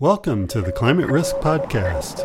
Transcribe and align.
Welcome 0.00 0.46
to 0.48 0.62
the 0.62 0.70
Climate 0.70 1.08
Risk 1.08 1.34
Podcast. 1.38 2.22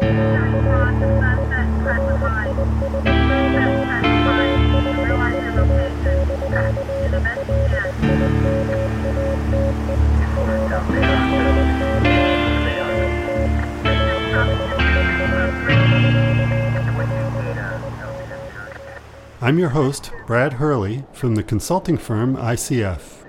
I'm 19.42 19.58
your 19.58 19.70
host, 19.70 20.12
Brad 20.28 20.54
Hurley, 20.54 21.06
from 21.12 21.34
the 21.34 21.42
consulting 21.42 21.98
firm 21.98 22.36
ICF. 22.36 23.26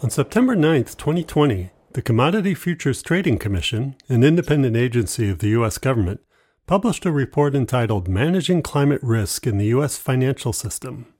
On 0.00 0.10
September 0.10 0.54
9th, 0.54 0.96
2020, 0.96 1.71
the 1.94 2.02
Commodity 2.02 2.54
Futures 2.54 3.02
Trading 3.02 3.38
Commission, 3.38 3.96
an 4.08 4.24
independent 4.24 4.76
agency 4.76 5.28
of 5.28 5.40
the 5.40 5.48
U.S. 5.48 5.78
government, 5.78 6.20
published 6.66 7.04
a 7.04 7.12
report 7.12 7.54
entitled 7.54 8.08
Managing 8.08 8.62
Climate 8.62 9.02
Risk 9.02 9.46
in 9.46 9.58
the 9.58 9.66
U.S. 9.66 9.98
Financial 9.98 10.52
System. 10.52 11.12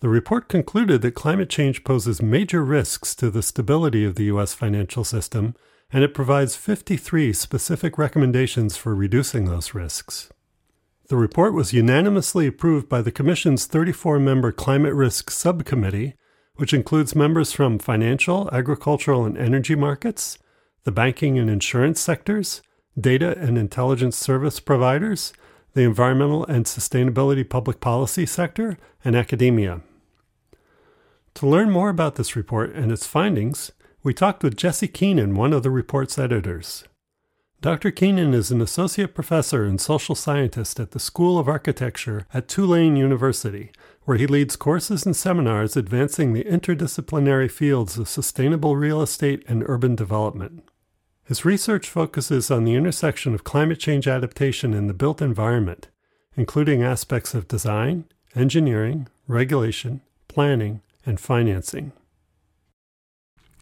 The 0.00 0.08
report 0.08 0.48
concluded 0.48 1.02
that 1.02 1.14
climate 1.14 1.48
change 1.48 1.84
poses 1.84 2.20
major 2.20 2.64
risks 2.64 3.14
to 3.16 3.30
the 3.30 3.42
stability 3.42 4.04
of 4.04 4.16
the 4.16 4.24
U.S. 4.24 4.54
financial 4.54 5.04
system, 5.04 5.54
and 5.92 6.02
it 6.02 6.14
provides 6.14 6.56
53 6.56 7.32
specific 7.32 7.96
recommendations 7.96 8.76
for 8.76 8.96
reducing 8.96 9.44
those 9.44 9.74
risks. 9.74 10.32
The 11.08 11.16
report 11.16 11.54
was 11.54 11.72
unanimously 11.72 12.48
approved 12.48 12.88
by 12.88 13.02
the 13.02 13.12
Commission's 13.12 13.66
34 13.66 14.18
member 14.18 14.50
Climate 14.50 14.94
Risk 14.94 15.30
Subcommittee 15.30 16.14
which 16.56 16.74
includes 16.74 17.14
members 17.14 17.52
from 17.52 17.78
financial, 17.78 18.48
agricultural, 18.52 19.24
and 19.24 19.38
energy 19.38 19.74
markets, 19.74 20.38
the 20.84 20.92
banking 20.92 21.38
and 21.38 21.48
insurance 21.48 22.00
sectors, 22.00 22.62
data 22.98 23.36
and 23.38 23.56
intelligence 23.56 24.16
service 24.16 24.60
providers, 24.60 25.32
the 25.74 25.82
environmental 25.82 26.44
and 26.46 26.66
sustainability 26.66 27.48
public 27.48 27.80
policy 27.80 28.26
sector, 28.26 28.76
and 29.04 29.16
academia. 29.16 29.80
To 31.34 31.46
learn 31.46 31.70
more 31.70 31.88
about 31.88 32.16
this 32.16 32.36
report 32.36 32.74
and 32.74 32.92
its 32.92 33.06
findings, 33.06 33.72
we 34.02 34.12
talked 34.12 34.42
with 34.42 34.56
Jesse 34.56 34.88
Keenan, 34.88 35.34
one 35.34 35.52
of 35.52 35.62
the 35.62 35.70
report's 35.70 36.18
editors. 36.18 36.84
Dr. 37.62 37.92
Keenan 37.92 38.34
is 38.34 38.50
an 38.50 38.60
associate 38.60 39.14
professor 39.14 39.64
and 39.64 39.80
social 39.80 40.16
scientist 40.16 40.80
at 40.80 40.90
the 40.90 40.98
School 40.98 41.38
of 41.38 41.48
Architecture 41.48 42.26
at 42.34 42.48
Tulane 42.48 42.96
University, 42.96 43.70
where 44.04 44.16
he 44.16 44.26
leads 44.26 44.56
courses 44.56 45.06
and 45.06 45.14
seminars 45.14 45.76
advancing 45.76 46.32
the 46.32 46.44
interdisciplinary 46.44 47.50
fields 47.50 47.98
of 47.98 48.08
sustainable 48.08 48.76
real 48.76 49.00
estate 49.00 49.44
and 49.48 49.62
urban 49.66 49.94
development. 49.94 50.68
His 51.24 51.44
research 51.44 51.88
focuses 51.88 52.50
on 52.50 52.64
the 52.64 52.74
intersection 52.74 53.32
of 53.32 53.44
climate 53.44 53.78
change 53.78 54.08
adaptation 54.08 54.74
in 54.74 54.88
the 54.88 54.94
built 54.94 55.22
environment, 55.22 55.88
including 56.36 56.82
aspects 56.82 57.32
of 57.32 57.46
design, 57.46 58.04
engineering, 58.34 59.08
regulation, 59.28 60.00
planning, 60.26 60.80
and 61.06 61.20
financing. 61.20 61.92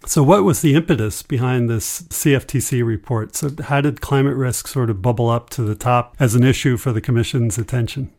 So, 0.07 0.23
what 0.23 0.45
was 0.45 0.63
the 0.63 0.75
impetus 0.75 1.23
behind 1.23 1.69
this 1.69 2.03
CFTC 2.05 2.83
report? 2.83 3.37
So, 3.37 3.51
how 3.65 3.83
did 3.83 4.01
climate 4.01 4.37
risk 4.37 4.67
sort 4.67 4.89
of 4.89 5.03
bubble 5.03 5.29
up 5.29 5.51
to 5.51 5.63
the 5.63 5.75
top 5.75 6.17
as 6.19 6.35
an 6.35 6.43
issue 6.43 6.79
for 6.79 6.91
the 6.91 7.03
Commission's 7.03 7.59
attention? 7.59 8.11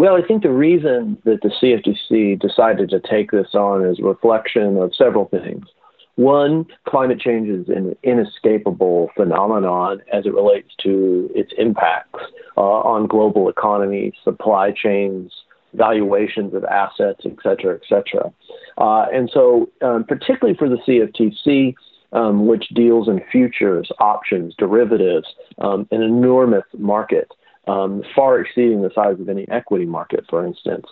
Well, 0.00 0.16
I 0.16 0.26
think 0.26 0.42
the 0.42 0.50
reason 0.50 1.18
that 1.24 1.42
the 1.42 1.50
CFTC 1.50 2.40
decided 2.40 2.88
to 2.88 3.00
take 3.00 3.32
this 3.32 3.48
on 3.52 3.84
is 3.84 3.98
a 3.98 4.02
reflection 4.02 4.78
of 4.78 4.94
several 4.94 5.26
things. 5.26 5.66
One, 6.14 6.64
climate 6.88 7.20
change 7.20 7.50
is 7.50 7.68
an 7.68 7.94
inescapable 8.02 9.10
phenomenon 9.14 10.00
as 10.10 10.24
it 10.24 10.32
relates 10.32 10.70
to 10.84 11.30
its 11.34 11.52
impacts 11.58 12.18
uh, 12.56 12.60
on 12.62 13.08
global 13.08 13.50
economies, 13.50 14.14
supply 14.24 14.72
chains, 14.72 15.34
valuations 15.74 16.54
of 16.54 16.64
assets, 16.64 17.20
et 17.26 17.36
cetera, 17.42 17.74
et 17.74 17.82
cetera. 17.86 18.32
Uh, 18.78 19.04
and 19.12 19.28
so, 19.30 19.68
um, 19.82 20.04
particularly 20.04 20.56
for 20.56 20.70
the 20.70 20.78
CFTC, 20.88 21.74
um, 22.14 22.46
which 22.46 22.68
deals 22.68 23.06
in 23.06 23.20
futures, 23.30 23.90
options, 23.98 24.54
derivatives, 24.56 25.26
um, 25.58 25.86
an 25.90 26.00
enormous 26.00 26.64
market, 26.78 27.30
um, 27.70 28.02
far 28.14 28.40
exceeding 28.40 28.82
the 28.82 28.90
size 28.94 29.20
of 29.20 29.28
any 29.28 29.48
equity 29.48 29.86
market, 29.86 30.24
for 30.28 30.44
instance. 30.44 30.86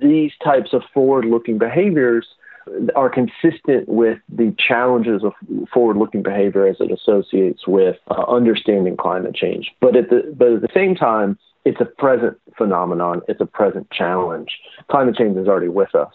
These 0.00 0.32
types 0.42 0.72
of 0.72 0.82
forward 0.92 1.24
looking 1.24 1.58
behaviors 1.58 2.26
are 2.96 3.08
consistent 3.08 3.88
with 3.88 4.18
the 4.28 4.54
challenges 4.58 5.22
of 5.22 5.32
forward 5.72 5.96
looking 5.96 6.22
behavior 6.22 6.66
as 6.66 6.76
it 6.80 6.90
associates 6.90 7.66
with 7.66 7.96
uh, 8.10 8.24
understanding 8.28 8.96
climate 8.96 9.34
change. 9.34 9.70
But 9.80 9.94
at, 9.96 10.10
the, 10.10 10.34
but 10.36 10.52
at 10.54 10.62
the 10.62 10.68
same 10.74 10.94
time, 10.96 11.38
it's 11.64 11.80
a 11.80 11.84
present 11.84 12.38
phenomenon, 12.56 13.22
it's 13.28 13.40
a 13.40 13.46
present 13.46 13.90
challenge. 13.90 14.50
Climate 14.90 15.16
change 15.16 15.36
is 15.36 15.46
already 15.46 15.68
with 15.68 15.94
us. 15.94 16.12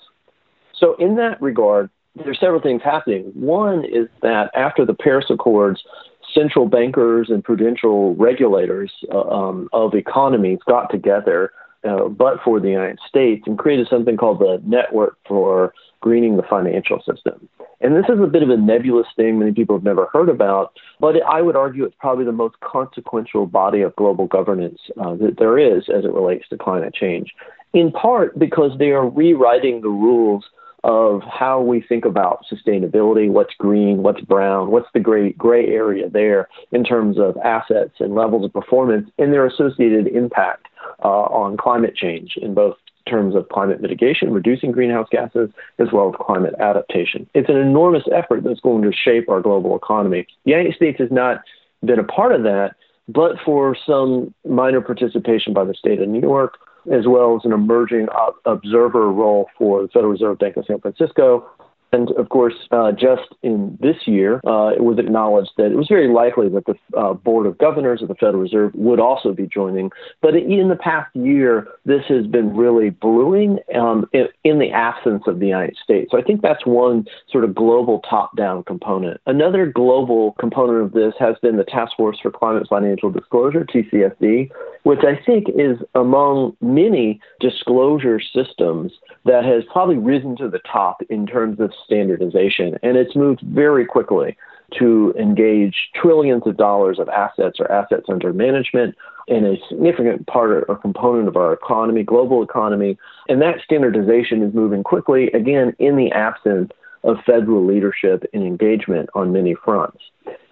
So, 0.74 0.96
in 0.96 1.16
that 1.18 1.42
regard, 1.42 1.90
there's 2.16 2.40
several 2.40 2.62
things 2.62 2.82
happening. 2.84 3.32
One 3.36 3.86
is 3.86 4.08
that 4.22 4.50
after 4.56 4.86
the 4.86 4.94
Paris 4.94 5.26
Accords, 5.30 5.84
central 6.34 6.68
bankers 6.68 7.30
and 7.30 7.44
prudential 7.44 8.16
regulators 8.16 8.92
uh, 9.12 9.22
um, 9.22 9.70
of 9.74 9.94
economies 9.94 10.60
got 10.68 10.90
together, 10.90 11.52
uh, 11.88 12.08
but 12.08 12.42
for 12.44 12.60
the 12.60 12.70
United 12.70 13.00
States, 13.08 13.44
and 13.46 13.58
created 13.58 13.88
something 13.90 14.18
called 14.18 14.40
the 14.40 14.62
Network 14.66 15.18
for 15.28 15.74
Greening 16.00 16.38
the 16.38 16.44
Financial 16.44 17.00
System. 17.00 17.48
And 17.82 17.96
this 17.96 18.06
is 18.10 18.20
a 18.22 18.28
bit 18.28 18.44
of 18.44 18.50
a 18.50 18.58
nebulous 18.58 19.08
thing 19.16 19.40
many 19.40 19.52
people 19.52 19.76
have 19.76 19.84
never 19.84 20.08
heard 20.14 20.30
about, 20.30 20.74
but 21.00 21.16
I 21.24 21.42
would 21.42 21.56
argue 21.56 21.84
it's 21.84 21.96
probably 22.00 22.26
the 22.26 22.32
most 22.32 22.60
consequential 22.60 23.48
body 23.48 23.82
of 23.82 23.96
global 23.96 24.28
governance 24.28 24.80
uh, 25.00 25.16
that 25.16 25.38
there 25.40 25.58
is 25.58 25.90
as 25.90 26.06
it 26.06 26.14
relates 26.14 26.48
to 26.50 26.58
climate 26.58 26.94
change, 26.94 27.34
in 27.74 27.92
part 27.92 28.38
because 28.38 28.78
they 28.78 28.92
are 28.92 29.10
rewriting 29.10 29.82
the 29.82 29.90
rules 29.90 30.46
of 30.84 31.22
how 31.22 31.62
we 31.62 31.82
think 31.82 32.06
about 32.06 32.44
sustainability, 32.52 33.30
what's 33.30 33.54
green, 33.56 34.02
what's 34.02 34.22
brown, 34.22 34.72
what's 34.72 34.88
the 34.94 35.00
gray 35.00 35.32
gray 35.34 35.68
area 35.68 36.10
there 36.10 36.48
in 36.72 36.84
terms 36.84 37.20
of 37.20 37.38
assets 37.38 37.96
and 38.00 38.16
levels 38.16 38.46
of 38.46 38.54
performance 38.54 39.10
and 39.20 39.32
their 39.32 39.46
associated 39.46 40.08
impact 40.08 40.68
uh, 41.04 41.08
on 41.08 41.56
climate 41.58 41.96
change 41.96 42.34
in 42.42 42.54
both 42.54 42.76
terms 43.08 43.36
of 43.36 43.50
climate 43.50 43.82
mitigation, 43.82 44.32
reducing 44.32 44.72
greenhouse 44.72 45.08
gases, 45.12 45.50
as 45.80 45.88
well 45.92 46.10
as 46.10 46.16
climate 46.20 46.54
adaptation. 46.60 47.28
It's 47.34 47.50
an 47.50 47.58
enormous 47.58 48.04
effort 48.14 48.44
that's 48.44 48.60
going 48.60 48.84
to 48.84 48.92
shape 48.92 49.30
our 49.30 49.42
global 49.42 49.76
economy. 49.76 50.28
The 50.46 50.52
United 50.52 50.76
States 50.76 51.00
has 51.00 51.12
not 51.12 51.42
been 51.84 52.00
a 52.00 52.04
part 52.04 52.34
of 52.34 52.44
that, 52.44 52.76
but 53.08 53.38
for 53.44 53.76
some 53.86 54.34
minor 54.48 54.82
participation 54.82 55.54
by 55.54 55.64
the 55.64 55.74
state 55.74 56.02
of 56.02 56.08
New 56.08 56.22
York, 56.22 56.58
as 56.92 57.08
well 57.08 57.36
as 57.36 57.46
an 57.46 57.54
emerging 57.54 58.08
observer 58.46 59.12
role 59.12 59.50
for 59.58 59.82
the 59.82 59.88
Federal 59.90 60.12
Reserve 60.12 60.40
Bank 60.40 60.58
of 60.58 60.66
San 60.66 60.80
Francisco 60.80 61.46
and 61.94 62.10
of 62.12 62.30
course, 62.30 62.54
uh, 62.72 62.92
just 62.92 63.36
in 63.44 63.78
this 63.82 63.96
year, 64.06 64.36
uh, 64.48 64.70
it 64.70 64.84
was 64.84 64.98
acknowledged 64.98 65.52
that 65.58 65.72
it 65.72 65.76
was 65.76 65.88
very 65.90 66.08
likely 66.08 66.48
that 66.50 66.66
the 66.66 66.76
uh, 66.98 67.14
Board 67.14 67.46
of 67.46 67.58
Governors 67.58 68.02
of 68.02 68.08
the 68.08 68.16
Federal 68.16 68.42
Reserve 68.42 68.72
would 68.76 69.00
also 69.00 69.34
be 69.34 69.46
joining. 69.46 69.92
But 70.22 70.36
in 70.36 70.70
the 70.70 70.78
past 70.78 71.14
year, 71.16 71.68
this 71.86 72.04
has 72.08 72.28
been 72.28 72.56
really 72.56 72.92
brewing 72.92 73.60
um, 73.76 74.06
in, 74.14 74.28
in, 74.46 74.60
the 74.60 74.72
absence 74.72 75.24
of 75.28 75.40
the 75.40 75.48
United 75.48 75.76
States. 75.84 76.12
So 76.12 76.18
I 76.18 76.22
think 76.22 76.42
that's 76.42 76.66
one 76.66 77.06
sort 77.30 77.44
of 77.44 77.56
global 77.56 78.00
top 78.10 78.38
down 78.38 78.64
component. 78.64 79.20
Another 79.26 79.66
global 79.66 80.34
component 80.40 80.86
of 80.86 80.94
this 80.94 81.14
has 81.20 81.36
been 81.42 81.58
the 81.58 81.64
Task 81.66 81.92
Force 81.98 82.18
for 82.22 82.32
Climate 82.32 82.68
Financial 82.70 83.10
Disclosure, 83.10 83.66
TCFD, 83.66 84.50
which 84.84 85.02
I 85.04 85.20
think 85.24 85.48
is 85.50 85.78
among 85.96 86.56
many 86.62 87.20
disclosure 87.40 88.20
systems 88.20 88.92
that 89.26 89.46
has 89.46 89.64
probably 89.72 89.98
risen 89.98 90.36
to 90.38 90.50
the 90.50 90.60
top 90.60 91.02
in 91.10 91.28
terms 91.28 91.60
of 91.60 91.72
standardization. 91.86 92.78
And 92.82 92.98
it's 92.98 93.16
moved 93.16 93.42
very 93.42 93.86
quickly 93.86 94.36
to 94.80 95.14
engage 95.20 95.76
trillions 95.94 96.44
of 96.46 96.58
dollars 96.58 96.98
of 96.98 97.10
assets 97.10 97.60
or 97.60 97.72
assets 97.72 98.06
under 98.10 98.34
management 98.34 98.96
in 99.28 99.46
a 99.46 99.56
significant 99.70 100.26
part 100.28 100.66
or 100.68 100.76
component 100.78 101.28
of 101.28 101.38
our 101.38 101.54
economy, 101.54 102.04
global 102.04 102.42
economy. 102.42 102.98
And 103.30 103.42
that 103.42 103.62
standardization 103.64 104.42
is 104.42 104.54
moving 104.54 104.84
quickly, 104.84 105.28
again, 105.32 105.76
in 105.78 105.96
the 105.98 106.12
absence 106.12 106.72
of 107.04 107.18
federal 107.26 107.66
leadership 107.66 108.24
and 108.34 108.44
engagement 108.44 109.10
on 109.14 109.34
many 109.34 109.56
fronts. 109.56 109.98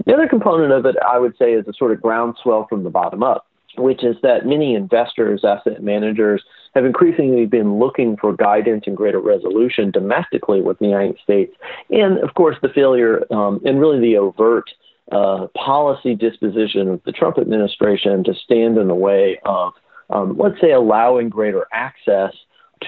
The 0.05 0.13
other 0.13 0.27
component 0.27 0.71
of 0.71 0.85
it, 0.85 0.95
I 1.07 1.19
would 1.19 1.37
say, 1.37 1.53
is 1.53 1.67
a 1.67 1.73
sort 1.73 1.91
of 1.91 2.01
groundswell 2.01 2.67
from 2.67 2.83
the 2.83 2.89
bottom 2.89 3.23
up 3.23 3.45
which 3.77 4.03
is 4.03 4.15
that 4.23 4.45
many 4.45 4.75
investors, 4.75 5.43
asset 5.43 5.83
managers, 5.83 6.43
have 6.75 6.85
increasingly 6.85 7.45
been 7.45 7.79
looking 7.79 8.17
for 8.17 8.33
guidance 8.33 8.83
and 8.87 8.97
greater 8.97 9.19
resolution 9.19 9.91
domestically 9.91 10.61
with 10.61 10.77
the 10.79 10.85
United 10.85 11.17
States. 11.23 11.55
And 11.89 12.19
of 12.19 12.33
course, 12.33 12.57
the 12.61 12.69
failure 12.69 13.23
um, 13.31 13.61
and 13.65 13.79
really 13.79 13.99
the 13.99 14.17
overt 14.17 14.69
uh, 15.11 15.47
policy 15.55 16.15
disposition 16.15 16.87
of 16.87 17.03
the 17.03 17.11
Trump 17.11 17.37
administration 17.37 18.23
to 18.23 18.33
stand 18.33 18.77
in 18.77 18.87
the 18.87 18.95
way 18.95 19.39
of, 19.45 19.73
um, 20.09 20.37
let's 20.37 20.59
say, 20.61 20.71
allowing 20.71 21.29
greater 21.29 21.65
access 21.71 22.33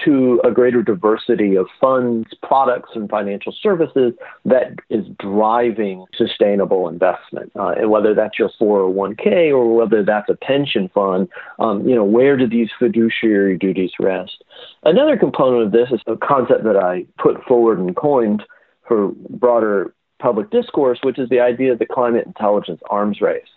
to 0.04 0.40
a 0.44 0.50
greater 0.50 0.82
diversity 0.82 1.56
of 1.56 1.66
funds, 1.80 2.28
products, 2.42 2.90
and 2.94 3.08
financial 3.08 3.54
services 3.62 4.12
that 4.44 4.78
is 4.90 5.04
driving 5.18 6.04
sustainable 6.16 6.88
investment. 6.88 7.52
Uh, 7.56 7.74
and 7.78 7.90
whether 7.90 8.14
that's 8.14 8.38
your 8.38 8.50
401k 8.60 9.50
or 9.50 9.74
whether 9.74 10.02
that's 10.02 10.28
a 10.28 10.34
pension 10.34 10.90
fund, 10.94 11.28
um, 11.58 11.86
you 11.86 11.94
know, 11.94 12.04
where 12.04 12.36
do 12.36 12.48
these 12.48 12.70
fiduciary 12.78 13.56
duties 13.56 13.92
rest? 14.00 14.42
Another 14.84 15.16
component 15.16 15.66
of 15.66 15.72
this 15.72 15.90
is 15.90 16.00
a 16.06 16.16
concept 16.16 16.64
that 16.64 16.76
I 16.76 17.04
put 17.18 17.42
forward 17.44 17.78
and 17.78 17.94
coined 17.94 18.42
for 18.86 19.12
broader 19.28 19.94
public 20.20 20.50
discourse, 20.50 21.00
which 21.02 21.18
is 21.18 21.28
the 21.28 21.40
idea 21.40 21.72
of 21.72 21.78
the 21.78 21.86
climate 21.86 22.26
intelligence 22.26 22.80
arms 22.88 23.20
race. 23.20 23.48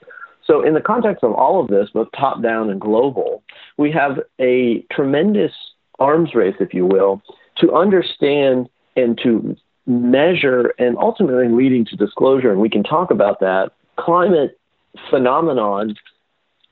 So, 0.45 0.63
in 0.63 0.73
the 0.73 0.81
context 0.81 1.23
of 1.23 1.31
all 1.33 1.59
of 1.59 1.69
this, 1.69 1.89
both 1.93 2.07
top 2.15 2.43
down 2.43 2.69
and 2.69 2.79
global, 2.79 3.43
we 3.77 3.91
have 3.91 4.19
a 4.39 4.85
tremendous 4.91 5.51
arms 5.99 6.35
race, 6.35 6.55
if 6.59 6.73
you 6.73 6.85
will, 6.85 7.21
to 7.57 7.73
understand 7.73 8.69
and 8.95 9.19
to 9.23 9.55
measure 9.87 10.73
and 10.79 10.97
ultimately 10.97 11.47
leading 11.47 11.85
to 11.85 11.95
disclosure. 11.95 12.51
And 12.51 12.59
we 12.59 12.69
can 12.69 12.83
talk 12.83 13.11
about 13.11 13.39
that 13.39 13.71
climate 13.97 14.59
phenomenon 15.09 15.95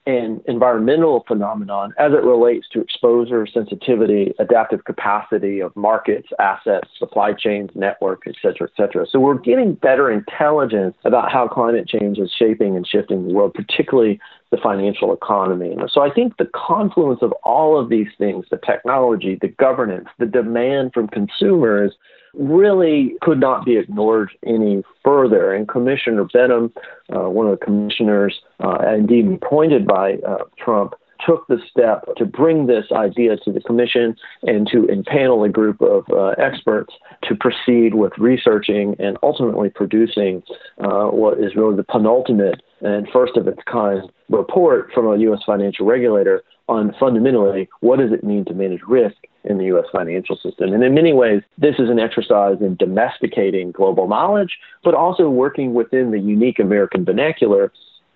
and 0.05 0.41
environmental 0.47 1.23
phenomenon 1.27 1.93
as 1.97 2.11
it 2.11 2.23
relates 2.23 2.67
to 2.73 2.81
exposure, 2.81 3.47
sensitivity, 3.47 4.33
adaptive 4.37 4.83
capacity 4.83 5.61
of 5.61 5.73
markets, 5.75 6.27
assets, 6.39 6.89
supply 6.97 7.31
chains, 7.31 7.69
network, 7.73 8.23
et 8.27 8.35
cetera, 8.41 8.67
et 8.67 8.73
cetera. 8.75 9.05
So 9.09 9.19
we're 9.19 9.37
getting 9.37 9.75
better 9.75 10.11
intelligence 10.11 10.95
about 11.05 11.31
how 11.31 11.47
climate 11.47 11.87
change 11.87 12.17
is 12.17 12.31
shaping 12.37 12.75
and 12.75 12.85
shifting 12.85 13.27
the 13.27 13.33
world, 13.33 13.53
particularly 13.53 14.19
the 14.51 14.57
financial 14.57 15.13
economy. 15.13 15.75
So 15.89 16.01
I 16.01 16.13
think 16.13 16.35
the 16.37 16.49
confluence 16.53 17.21
of 17.21 17.31
all 17.43 17.79
of 17.79 17.89
these 17.89 18.09
things, 18.17 18.45
the 18.51 18.57
technology, 18.57 19.37
the 19.41 19.47
governance, 19.47 20.09
the 20.19 20.25
demand 20.25 20.91
from 20.93 21.07
consumers, 21.07 21.93
really 22.33 23.15
could 23.21 23.39
not 23.39 23.65
be 23.65 23.77
ignored 23.77 24.31
any 24.45 24.83
further. 25.03 25.53
And 25.53 25.67
Commissioner 25.67 26.25
Behnam, 26.25 26.71
uh, 27.15 27.29
one 27.29 27.47
of 27.47 27.59
the 27.59 27.65
commissioners, 27.65 28.39
uh, 28.63 28.77
indeed 28.95 29.27
appointed 29.31 29.85
by 29.85 30.15
uh, 30.27 30.39
Trump, 30.57 30.95
took 31.25 31.47
the 31.47 31.57
step 31.69 32.03
to 32.17 32.25
bring 32.25 32.67
this 32.67 32.85
idea 32.91 33.37
to 33.37 33.51
the 33.51 33.61
commission 33.61 34.15
and 34.43 34.67
to 34.67 34.83
impanel 34.87 35.45
a 35.45 35.49
group 35.49 35.81
of 35.81 36.05
uh, 36.11 36.29
experts 36.37 36.93
to 37.23 37.35
proceed 37.35 37.95
with 37.95 38.11
researching 38.17 38.95
and 38.99 39.17
ultimately 39.23 39.69
producing 39.69 40.43
uh, 40.79 41.05
what 41.05 41.39
is 41.39 41.55
really 41.55 41.75
the 41.75 41.83
penultimate 41.83 42.61
and 42.81 43.07
first 43.13 43.37
of 43.37 43.47
its 43.47 43.61
kind 43.71 44.01
report 44.29 44.91
from 44.93 45.07
a 45.07 45.17
U.S. 45.19 45.39
financial 45.45 45.85
regulator 45.85 46.43
on 46.67 46.93
fundamentally 46.99 47.69
what 47.81 47.99
does 47.99 48.11
it 48.11 48.23
mean 48.23 48.43
to 48.45 48.53
manage 48.53 48.81
risk 48.87 49.15
in 49.43 49.57
the 49.57 49.65
U.S. 49.65 49.85
financial 49.91 50.35
system. 50.37 50.73
And 50.73 50.83
in 50.83 50.93
many 50.93 51.13
ways, 51.13 51.41
this 51.57 51.75
is 51.79 51.89
an 51.89 51.99
exercise 51.99 52.57
in 52.61 52.75
domesticating 52.75 53.71
global 53.71 54.07
knowledge, 54.07 54.57
but 54.83 54.93
also 54.93 55.29
working 55.29 55.73
within 55.73 56.11
the 56.11 56.19
unique 56.19 56.59
American 56.59 57.03
vernacular 57.03 57.71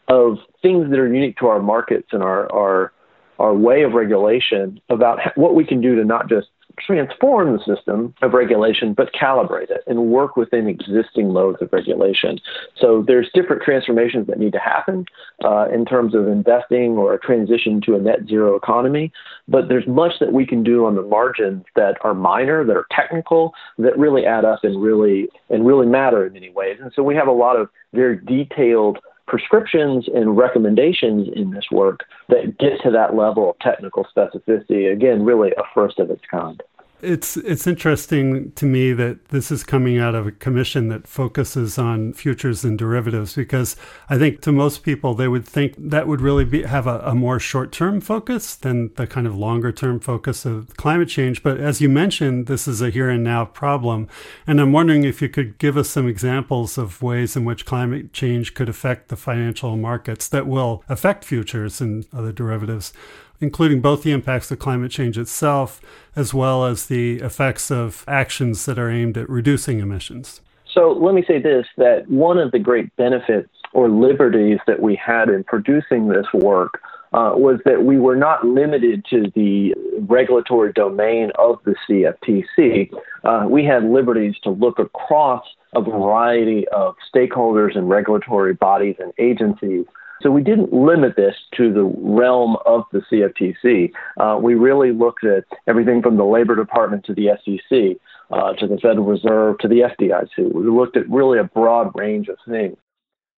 of 0.08 0.38
things 0.62 0.90
that 0.90 1.00
are 1.00 1.14
unique 1.14 1.38
to 1.38 1.48
our 1.48 1.62
markets 1.62 2.08
and 2.12 2.24
our, 2.24 2.52
our, 2.52 2.94
our 3.40 3.54
way 3.54 3.84
of 3.84 3.94
regulation 3.94 4.80
about 4.90 5.20
what 5.36 5.54
we 5.54 5.66
can 5.66 5.82
do 5.82 5.96
to 5.96 6.06
not 6.06 6.30
just 6.30 6.48
transform 6.80 7.54
the 7.54 7.76
system 7.76 8.14
of 8.22 8.34
regulation, 8.34 8.94
but 8.94 9.14
calibrate 9.14 9.70
it 9.70 9.84
and 9.88 10.08
work 10.08 10.36
within 10.36 10.68
existing 10.68 11.34
modes 11.34 11.62
of 11.62 11.72
regulation. 11.72 12.40
So 12.80 13.04
there's 13.06 13.30
different 13.34 13.64
transformations 13.64 14.28
that 14.28 14.40
need 14.40 14.54
to 14.54 14.60
happen 14.60 15.06
uh, 15.44 15.68
in 15.74 15.86
terms 15.86 16.14
of 16.16 16.28
investing 16.28 16.92
or 16.98 17.14
a 17.14 17.20
transition 17.20 17.82
to 17.82 17.96
a 17.96 18.00
net 18.00 18.28
zero 18.28 18.56
economy. 18.56 19.12
But 19.48 19.70
there's 19.70 19.88
much 19.88 20.14
that 20.20 20.34
we 20.34 20.46
can 20.46 20.64
do 20.64 20.86
on 20.86 20.96
the 20.96 21.02
margins 21.02 21.64
that 21.76 21.98
are 22.02 22.14
minor, 22.14 22.64
that 22.64 22.76
are 22.76 22.88
technical, 22.92 23.54
that 23.78 23.98
really 23.98 24.26
add 24.26 24.46
up 24.46 24.64
and 24.64 24.82
really 24.82 25.30
and 25.50 25.66
really 25.66 25.88
matter 25.88 26.26
in 26.26 26.34
many 26.34 26.50
ways. 26.50 26.78
And 26.82 26.92
so 26.96 27.04
we 27.04 27.16
have 27.16 27.28
a 27.28 27.32
lot 27.32 27.56
of 27.56 27.70
very 27.94 28.18
detailed 28.26 29.00
prescriptions 29.28 30.08
and 30.14 30.38
recommendations 30.38 31.28
in 31.36 31.52
this 31.52 31.66
work 31.72 32.06
that 32.30 32.58
get 32.58 32.82
to 32.84 32.92
that 32.92 33.16
level 33.16 33.50
of 33.50 33.60
technical 33.60 34.06
specificity. 34.16 34.92
Again, 34.92 35.24
really 35.24 35.52
a 35.52 35.64
first 35.74 36.00
of 36.00 36.10
its 36.10 36.24
kind. 36.30 36.62
It's 37.00 37.38
it's 37.38 37.68
interesting 37.68 38.54
to 38.54 38.66
me 38.66 38.92
that 38.94 39.28
this 39.28 39.52
is 39.52 39.64
coming 39.64 40.00
out 40.00 40.16
of 40.16 40.26
a 40.26 40.32
commission 40.32 40.88
that 40.88 41.08
focuses 41.08 41.78
on 41.78 42.14
futures 42.14 42.64
and 42.64 42.76
derivatives 42.76 43.36
because 43.36 43.76
I 44.10 44.18
think 44.18 44.42
to 44.42 44.52
most 44.52 44.82
people 44.82 45.14
they 45.14 45.28
would 45.28 45.46
think 45.46 45.76
that 45.78 46.08
would 46.08 46.22
really 46.22 46.44
be 46.44 46.64
have 46.64 46.88
a, 46.88 47.00
a 47.02 47.14
more 47.14 47.40
short 47.40 47.72
term 47.72 48.02
focus 48.02 48.56
than 48.56 48.92
the 48.96 49.06
kind 49.06 49.28
of 49.28 49.38
longer 49.38 49.72
term 49.72 50.00
focus 50.00 50.44
of 50.44 50.76
climate 50.76 51.08
change. 51.08 51.44
But 51.44 51.60
as 51.60 51.82
you 51.82 51.88
mentioned, 51.88 52.48
this 52.48 52.68
is 52.68 52.82
a 52.82 52.90
here 52.90 53.12
and 53.12 53.24
now 53.24 53.46
problem, 53.46 54.08
and 54.48 54.60
I'm 54.60 54.72
wondering 54.72 55.04
if 55.04 55.22
you 55.22 55.30
could 55.30 55.60
give 55.60 55.78
us 55.78 55.92
some 55.92 56.08
examples 56.08 56.80
of 56.80 57.04
ways 57.04 57.36
in 57.36 57.46
which 57.46 57.68
climate 57.68 58.12
change 58.12 58.56
could 58.56 58.70
affect 58.70 59.10
the 59.10 59.16
financial 59.16 59.78
markets 59.78 60.28
that 60.30 60.48
will 60.48 60.84
affect 60.90 61.26
futures 61.26 61.80
and 61.80 62.08
other 62.12 62.32
derivatives 62.32 62.92
including 63.40 63.82
both 63.82 64.04
the 64.04 64.12
impacts 64.12 64.50
of 64.52 64.60
climate 64.60 64.92
change 64.92 65.18
itself 65.18 65.82
as 66.16 66.34
well 66.34 66.66
as 66.66 66.88
the 66.88 67.18
effects 67.18 67.72
of 67.72 68.04
actions 68.08 68.66
that 68.66 68.80
are 68.80 68.90
aimed 68.90 69.18
at 69.18 69.30
reducing 69.30 69.80
emissions. 69.80 70.42
So 70.74 70.92
let 70.92 71.16
me 71.16 71.24
say 71.28 71.40
this 71.42 71.66
that 71.78 72.10
one 72.10 72.38
of 72.38 72.52
the 72.52 72.60
great 72.60 72.96
benefits 72.98 73.50
or 73.74 73.90
liberties 73.90 74.60
that 74.68 74.82
we 74.82 74.96
had 74.96 75.30
in 75.30 75.44
producing 75.44 76.08
this 76.08 76.26
work 76.34 76.82
uh, 77.14 77.32
was 77.36 77.60
that 77.66 77.84
we 77.84 77.98
were 77.98 78.16
not 78.16 78.46
limited 78.46 79.06
to 79.10 79.32
the 79.34 79.74
regulatory 80.02 80.74
domain 80.74 81.32
of 81.40 81.60
the 81.64 81.76
CFTC. 81.88 82.92
Uh, 83.24 83.48
we 83.50 83.64
had 83.64 83.84
liberties 83.86 84.36
to 84.44 84.50
look 84.50 84.78
across 84.78 85.44
a 85.76 85.82
variety 85.82 86.68
of 86.70 86.96
stakeholders 87.14 87.78
and 87.78 87.90
regulatory 87.90 88.54
bodies 88.54 88.96
and 89.00 89.14
agencies 89.18 89.86
so 90.22 90.32
we 90.32 90.42
didn't 90.42 90.74
limit 90.74 91.16
this 91.16 91.36
to 91.56 91.72
the 91.74 91.84
realm 91.84 92.58
of 92.66 92.84
the 92.92 93.02
CFTC. 93.12 93.92
Uh, 94.20 94.40
we 94.40 94.56
really 94.56 94.92
looked 94.92 95.24
at 95.24 95.44
everything 95.68 96.02
from 96.02 96.18
the 96.18 96.26
Labor 96.26 96.56
Department 96.56 97.06
to 97.06 97.14
the 97.14 97.30
SEC, 97.44 97.98
uh, 98.32 98.54
to 98.54 98.68
the 98.68 98.78
Federal 98.78 99.06
Reserve, 99.06 99.58
to 99.60 99.68
the 99.68 99.82
FDIC. 99.82 100.54
We 100.54 100.70
looked 100.70 100.98
at 100.98 101.10
really 101.10 101.40
a 101.40 101.44
broad 101.44 101.92
range 101.96 102.28
of 102.28 102.38
things. 102.48 102.78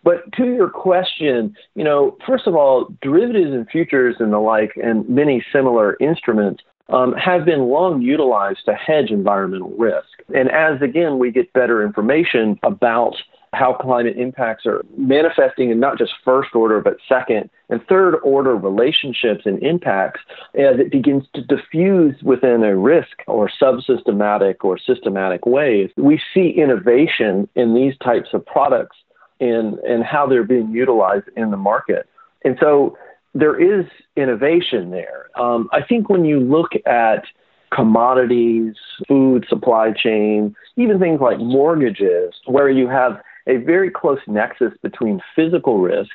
But 0.03 0.31
to 0.33 0.45
your 0.45 0.69
question, 0.69 1.55
you 1.75 1.83
know, 1.83 2.17
first 2.25 2.47
of 2.47 2.55
all, 2.55 2.93
derivatives 3.01 3.51
and 3.51 3.67
futures 3.69 4.15
and 4.19 4.31
the 4.31 4.39
like, 4.39 4.71
and 4.81 5.07
many 5.09 5.43
similar 5.51 5.97
instruments 5.99 6.63
um, 6.89 7.13
have 7.13 7.45
been 7.45 7.67
long 7.67 8.01
utilized 8.01 8.65
to 8.65 8.73
hedge 8.73 9.11
environmental 9.11 9.69
risk. 9.77 10.07
And 10.33 10.49
as 10.51 10.81
again 10.81 11.19
we 11.19 11.31
get 11.31 11.51
better 11.53 11.83
information 11.83 12.59
about 12.63 13.15
how 13.53 13.73
climate 13.73 14.17
impacts 14.17 14.65
are 14.65 14.83
manifesting 14.97 15.71
in 15.71 15.79
not 15.79 15.97
just 15.97 16.11
first 16.23 16.53
order, 16.53 16.81
but 16.81 16.97
second 17.07 17.49
and 17.69 17.85
third 17.87 18.15
order 18.23 18.55
relationships 18.55 19.41
and 19.45 19.61
impacts 19.63 20.21
as 20.55 20.79
it 20.79 20.91
begins 20.91 21.23
to 21.33 21.41
diffuse 21.41 22.15
within 22.21 22.63
a 22.63 22.77
risk 22.77 23.23
or 23.27 23.49
subsystematic 23.61 24.55
or 24.61 24.77
systematic 24.77 25.45
ways. 25.45 25.89
We 25.97 26.21
see 26.33 26.49
innovation 26.49 27.47
in 27.55 27.73
these 27.73 27.93
types 28.03 28.29
of 28.33 28.45
products 28.45 28.97
and, 29.39 29.79
and 29.79 30.03
how 30.03 30.27
they're 30.27 30.43
being 30.43 30.71
utilized 30.71 31.27
in 31.35 31.51
the 31.51 31.57
market. 31.57 32.07
And 32.43 32.57
so 32.59 32.97
there 33.33 33.59
is 33.59 33.85
innovation 34.15 34.91
there. 34.91 35.29
Um, 35.39 35.69
I 35.71 35.81
think 35.81 36.09
when 36.09 36.25
you 36.25 36.39
look 36.39 36.71
at 36.85 37.25
commodities, 37.71 38.75
food 39.07 39.45
supply 39.47 39.91
chain, 39.91 40.55
even 40.75 40.99
things 40.99 41.21
like 41.21 41.39
mortgages, 41.39 42.33
where 42.45 42.69
you 42.69 42.87
have 42.87 43.21
a 43.47 43.57
very 43.57 43.89
close 43.89 44.19
nexus 44.27 44.73
between 44.81 45.21
physical 45.35 45.79
risk 45.79 46.11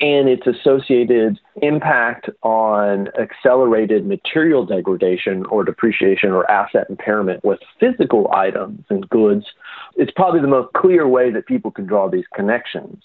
and 0.00 0.28
its 0.28 0.46
associated 0.46 1.38
impact 1.62 2.28
on 2.42 3.08
accelerated 3.18 4.04
material 4.04 4.66
degradation 4.66 5.46
or 5.46 5.64
depreciation 5.64 6.30
or 6.30 6.50
asset 6.50 6.86
impairment 6.90 7.44
with 7.44 7.60
physical 7.78 8.28
items 8.32 8.84
and 8.90 9.08
goods. 9.10 9.46
It's 9.96 10.12
probably 10.14 10.40
the 10.40 10.48
most 10.48 10.72
clear 10.74 11.06
way 11.06 11.30
that 11.30 11.46
people 11.46 11.70
can 11.70 11.86
draw 11.86 12.08
these 12.08 12.26
connections. 12.34 13.02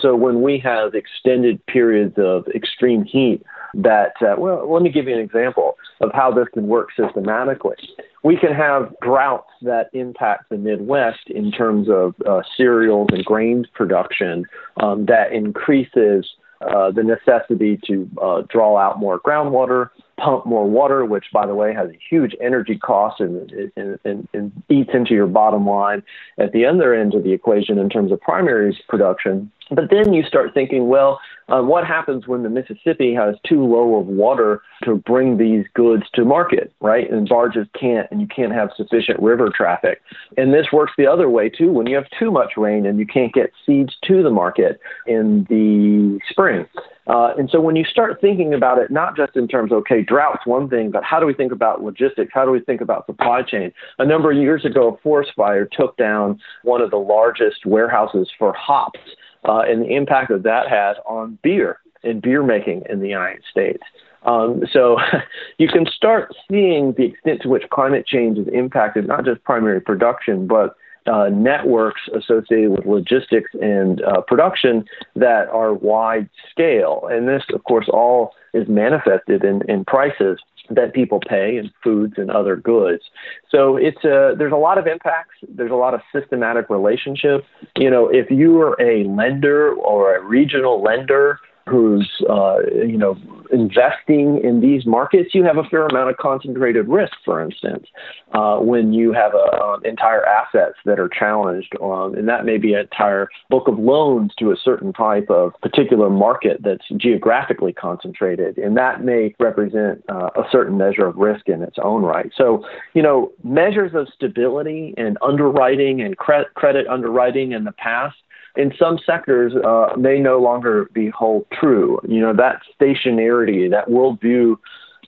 So 0.00 0.14
when 0.14 0.42
we 0.42 0.58
have 0.58 0.94
extended 0.94 1.64
periods 1.66 2.14
of 2.18 2.46
extreme 2.54 3.04
heat, 3.04 3.42
that, 3.74 4.12
uh, 4.20 4.34
well, 4.38 4.70
let 4.70 4.82
me 4.82 4.90
give 4.90 5.08
you 5.08 5.14
an 5.14 5.20
example 5.20 5.76
of 6.00 6.10
how 6.12 6.30
this 6.32 6.46
can 6.52 6.66
work 6.66 6.88
systematically. 6.96 7.76
We 8.22 8.36
can 8.36 8.54
have 8.54 8.94
droughts 9.02 9.50
that 9.62 9.90
impact 9.92 10.50
the 10.50 10.56
Midwest 10.56 11.28
in 11.28 11.52
terms 11.52 11.88
of 11.90 12.14
uh, 12.26 12.42
cereals 12.56 13.08
and 13.12 13.24
grains 13.24 13.66
production 13.74 14.44
um, 14.80 15.06
that 15.06 15.32
increases 15.32 16.26
uh, 16.60 16.90
the 16.90 17.02
necessity 17.02 17.78
to 17.86 18.10
uh, 18.20 18.42
draw 18.48 18.76
out 18.76 18.98
more 18.98 19.20
groundwater, 19.20 19.90
pump 20.18 20.44
more 20.44 20.68
water, 20.68 21.04
which, 21.04 21.26
by 21.32 21.46
the 21.46 21.54
way, 21.54 21.72
has 21.72 21.88
a 21.88 21.98
huge 22.10 22.34
energy 22.40 22.76
cost 22.76 23.20
and, 23.20 23.50
and, 23.76 23.98
and, 24.04 24.28
and 24.34 24.52
eats 24.68 24.90
into 24.92 25.14
your 25.14 25.26
bottom 25.26 25.66
line 25.66 26.02
at 26.38 26.52
the 26.52 26.66
other 26.66 26.92
end 26.92 27.14
of 27.14 27.22
the 27.24 27.32
equation 27.32 27.78
in 27.78 27.88
terms 27.88 28.12
of 28.12 28.20
primaries 28.20 28.76
production. 28.88 29.50
But 29.70 29.90
then 29.90 30.12
you 30.12 30.22
start 30.22 30.54
thinking, 30.54 30.88
well, 30.88 31.20
Um, 31.50 31.66
what 31.66 31.84
happens 31.86 32.28
when 32.28 32.42
the 32.42 32.50
Mississippi 32.50 33.14
has 33.14 33.34
too 33.50 33.64
low 33.64 33.96
of 34.00 34.06
water 34.06 34.60
to 34.84 34.96
bring 34.96 35.38
these 35.38 35.64
goods 35.72 36.04
to 36.16 36.24
market, 36.24 36.66
right? 36.80 37.10
And 37.10 37.26
barges 37.26 37.66
can't, 37.72 38.06
and 38.10 38.20
you 38.20 38.26
can't 38.26 38.52
have 38.52 38.68
sufficient 38.76 39.18
river 39.22 39.48
traffic. 39.60 39.96
And 40.36 40.52
this 40.52 40.66
works 40.72 40.92
the 40.98 41.06
other 41.06 41.28
way 41.30 41.48
too. 41.48 41.70
When 41.72 41.86
you 41.86 41.96
have 41.96 42.08
too 42.18 42.30
much 42.30 42.52
rain 42.58 42.84
and 42.84 42.98
you 42.98 43.06
can't 43.06 43.32
get 43.32 43.48
seeds 43.64 43.96
to 44.08 44.22
the 44.22 44.30
market 44.30 44.78
in 45.06 45.46
the 45.48 46.20
spring. 46.28 46.66
Uh, 47.06 47.32
and 47.38 47.48
so 47.50 47.58
when 47.62 47.76
you 47.76 47.84
start 47.84 48.20
thinking 48.20 48.52
about 48.52 48.76
it, 48.82 48.90
not 48.90 49.16
just 49.16 49.34
in 49.34 49.48
terms 49.48 49.72
okay, 49.72 50.02
drought's 50.08 50.46
one 50.46 50.68
thing, 50.68 50.90
but 50.90 51.04
how 51.04 51.20
do 51.20 51.26
we 51.26 51.34
think 51.34 51.52
about 51.52 51.82
logistics? 51.82 52.32
How 52.32 52.44
do 52.44 52.50
we 52.50 52.60
think 52.60 52.80
about 52.80 53.06
supply 53.06 53.42
chain? 53.42 53.72
A 53.98 54.06
number 54.06 54.32
of 54.32 54.38
years 54.38 54.64
ago, 54.64 54.94
a 54.94 54.96
forest 55.02 55.32
fire 55.36 55.68
took 55.70 55.96
down 55.96 56.40
one 56.62 56.80
of 56.80 56.90
the 56.90 56.96
largest 56.96 57.66
warehouses 57.66 58.28
for 58.38 58.52
hops 58.54 59.00
uh, 59.48 59.60
and 59.60 59.82
the 59.82 59.94
impact 59.94 60.30
that 60.30 60.42
that 60.42 60.68
had 60.68 60.94
on 61.06 61.38
beer 61.42 61.78
and 62.02 62.22
beer 62.22 62.42
making 62.42 62.82
in 62.88 63.00
the 63.00 63.08
United 63.08 63.42
States. 63.50 63.82
Um, 64.24 64.62
so 64.72 64.98
you 65.58 65.68
can 65.68 65.86
start 65.86 66.34
seeing 66.50 66.94
the 66.96 67.04
extent 67.04 67.42
to 67.42 67.48
which 67.48 67.64
climate 67.70 68.06
change 68.06 68.38
has 68.38 68.48
impacted 68.48 69.06
not 69.06 69.24
just 69.24 69.42
primary 69.44 69.80
production, 69.80 70.46
but 70.46 70.74
uh, 71.06 71.28
networks 71.30 72.02
associated 72.14 72.70
with 72.70 72.84
logistics 72.84 73.50
and 73.60 74.02
uh, 74.02 74.20
production 74.22 74.84
that 75.16 75.48
are 75.48 75.72
wide 75.72 76.28
scale. 76.50 77.08
And 77.10 77.28
this, 77.28 77.42
of 77.54 77.64
course, 77.64 77.88
all 77.88 78.34
is 78.54 78.68
manifested 78.68 79.44
in, 79.44 79.62
in 79.68 79.84
prices 79.84 80.38
that 80.70 80.92
people 80.92 81.20
pay 81.20 81.56
in 81.56 81.70
foods 81.82 82.14
and 82.16 82.30
other 82.30 82.56
goods. 82.56 83.02
So 83.50 83.76
it's 83.76 84.04
a, 84.04 84.34
there's 84.36 84.52
a 84.52 84.56
lot 84.56 84.78
of 84.78 84.86
impacts. 84.86 85.34
There's 85.48 85.70
a 85.70 85.76
lot 85.76 85.94
of 85.94 86.00
systematic 86.12 86.68
relationships. 86.68 87.46
You 87.76 87.90
know, 87.90 88.08
if 88.08 88.30
you 88.30 88.60
are 88.60 88.80
a 88.80 89.04
lender 89.04 89.72
or 89.72 90.16
a 90.16 90.22
regional 90.22 90.82
lender 90.82 91.40
who's 91.68 92.08
uh, 92.28 92.58
you 92.74 92.98
know 92.98 93.16
investing 93.50 94.40
in 94.42 94.60
these 94.60 94.86
markets, 94.86 95.34
you 95.34 95.44
have 95.44 95.56
a 95.56 95.64
fair 95.64 95.86
amount 95.86 96.10
of 96.10 96.16
concentrated 96.16 96.88
risk. 96.88 97.14
For 97.24 97.42
instance, 97.42 97.86
uh, 98.32 98.58
when 98.58 98.92
you 98.92 99.12
have 99.12 99.32
a, 99.34 99.62
um, 99.62 99.84
entire 99.84 100.24
assets 100.26 100.76
that 100.84 100.98
are 100.98 101.08
challenged, 101.08 101.74
um, 101.80 102.14
and 102.14 102.28
that 102.28 102.44
may 102.44 102.58
be 102.58 102.74
an 102.74 102.80
entire 102.80 103.28
book 103.50 103.68
of 103.68 103.78
loans 103.78 104.32
to 104.38 104.50
a 104.50 104.56
certain 104.56 104.92
type 104.92 105.30
of 105.30 105.52
particular 105.62 106.10
market 106.10 106.58
that's 106.62 106.86
geographically 106.96 107.72
concentrated, 107.72 108.58
and 108.58 108.76
that 108.76 109.02
may 109.04 109.34
represent 109.38 110.02
uh, 110.08 110.30
a 110.36 110.44
certain 110.50 110.76
measure 110.76 111.06
of 111.06 111.16
risk 111.16 111.48
in 111.48 111.62
its 111.62 111.76
own 111.82 112.02
right. 112.02 112.30
So, 112.36 112.64
you 112.94 113.02
know, 113.02 113.32
measures 113.42 113.92
of 113.94 114.08
stability 114.14 114.94
and 114.96 115.16
underwriting 115.22 116.00
and 116.00 116.16
cre- 116.16 116.50
credit 116.54 116.86
underwriting 116.86 117.52
in 117.52 117.64
the 117.64 117.72
past 117.72 118.16
in 118.56 118.72
some 118.78 118.98
sectors 119.04 119.52
uh, 119.54 119.94
may 119.96 120.18
no 120.18 120.40
longer 120.40 120.88
be 120.92 121.10
hold 121.10 121.46
true. 121.52 122.00
You 122.06 122.20
know, 122.20 122.34
that 122.34 122.60
stationarity, 122.80 123.70
that 123.70 123.88
worldview 123.88 124.56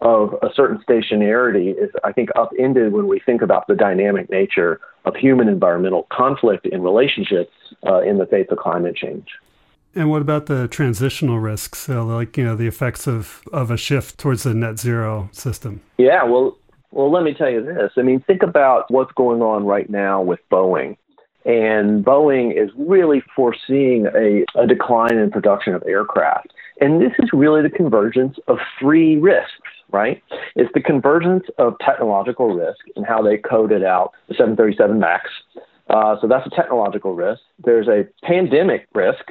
of 0.01 0.35
a 0.43 0.49
certain 0.55 0.83
stationarity 0.89 1.73
is, 1.73 1.91
I 2.05 2.13
think, 2.13 2.31
upended 2.37 2.93
when 2.93 3.07
we 3.07 3.21
think 3.21 3.43
about 3.43 3.67
the 3.67 3.75
dynamic 3.75 4.31
nature 4.31 4.81
of 5.05 5.15
human 5.15 5.49
environmental 5.49 6.07
conflict 6.11 6.67
in 6.67 6.83
relationships 6.83 7.53
uh, 7.87 8.01
in 8.01 8.19
the 8.19 8.27
face 8.27 8.47
of 8.51 8.59
climate 8.59 8.97
change. 8.97 9.29
And 9.95 10.09
what 10.09 10.23
about 10.23 10.47
the 10.47 10.69
transitional 10.69 11.41
risks, 11.41 11.81
so 11.81 12.07
like 12.07 12.37
you 12.37 12.45
know 12.45 12.55
the 12.55 12.69
effects 12.69 13.09
of, 13.09 13.43
of 13.53 13.73
a 13.73 13.77
shift 13.77 14.19
towards 14.19 14.47
a 14.47 14.55
net 14.55 14.79
zero 14.79 15.29
system? 15.33 15.81
Yeah, 15.99 16.23
well, 16.23 16.57
well, 16.93 17.11
let 17.11 17.25
me 17.25 17.35
tell 17.35 17.51
you 17.51 17.65
this. 17.65 17.91
I 17.97 18.03
mean, 18.03 18.21
think 18.21 18.45
about 18.45 18.89
what's 18.91 19.13
going 19.13 19.43
on 19.43 19.65
right 19.65 19.91
now 19.91 20.23
with 20.23 20.39
Boeing. 20.51 20.97
And 21.45 22.05
Boeing 22.05 22.53
is 22.53 22.71
really 22.77 23.23
foreseeing 23.35 24.07
a, 24.15 24.45
a 24.61 24.67
decline 24.67 25.17
in 25.17 25.31
production 25.31 25.75
of 25.75 25.83
aircraft. 25.87 26.53
And 26.81 27.01
this 27.01 27.13
is 27.19 27.31
really 27.33 27.63
the 27.63 27.71
convergence 27.71 28.37
of 28.47 28.59
three 28.79 29.17
risks, 29.17 29.51
right? 29.91 30.23
It's 30.55 30.73
the 30.75 30.81
convergence 30.81 31.45
of 31.59 31.77
technological 31.85 32.55
risk 32.55 32.81
and 32.97 33.07
how 33.07 33.23
they 33.23 33.39
coded 33.39 33.85
out 33.85 34.13
the 34.29 34.35
737 34.35 34.99
MAX. 34.99 35.31
Uh, 35.89 36.17
so 36.21 36.29
that's 36.29 36.47
a 36.47 36.51
technological 36.51 37.15
risk. 37.15 37.41
There's 37.65 37.89
a 37.89 38.07
pandemic 38.25 38.87
risk, 38.95 39.25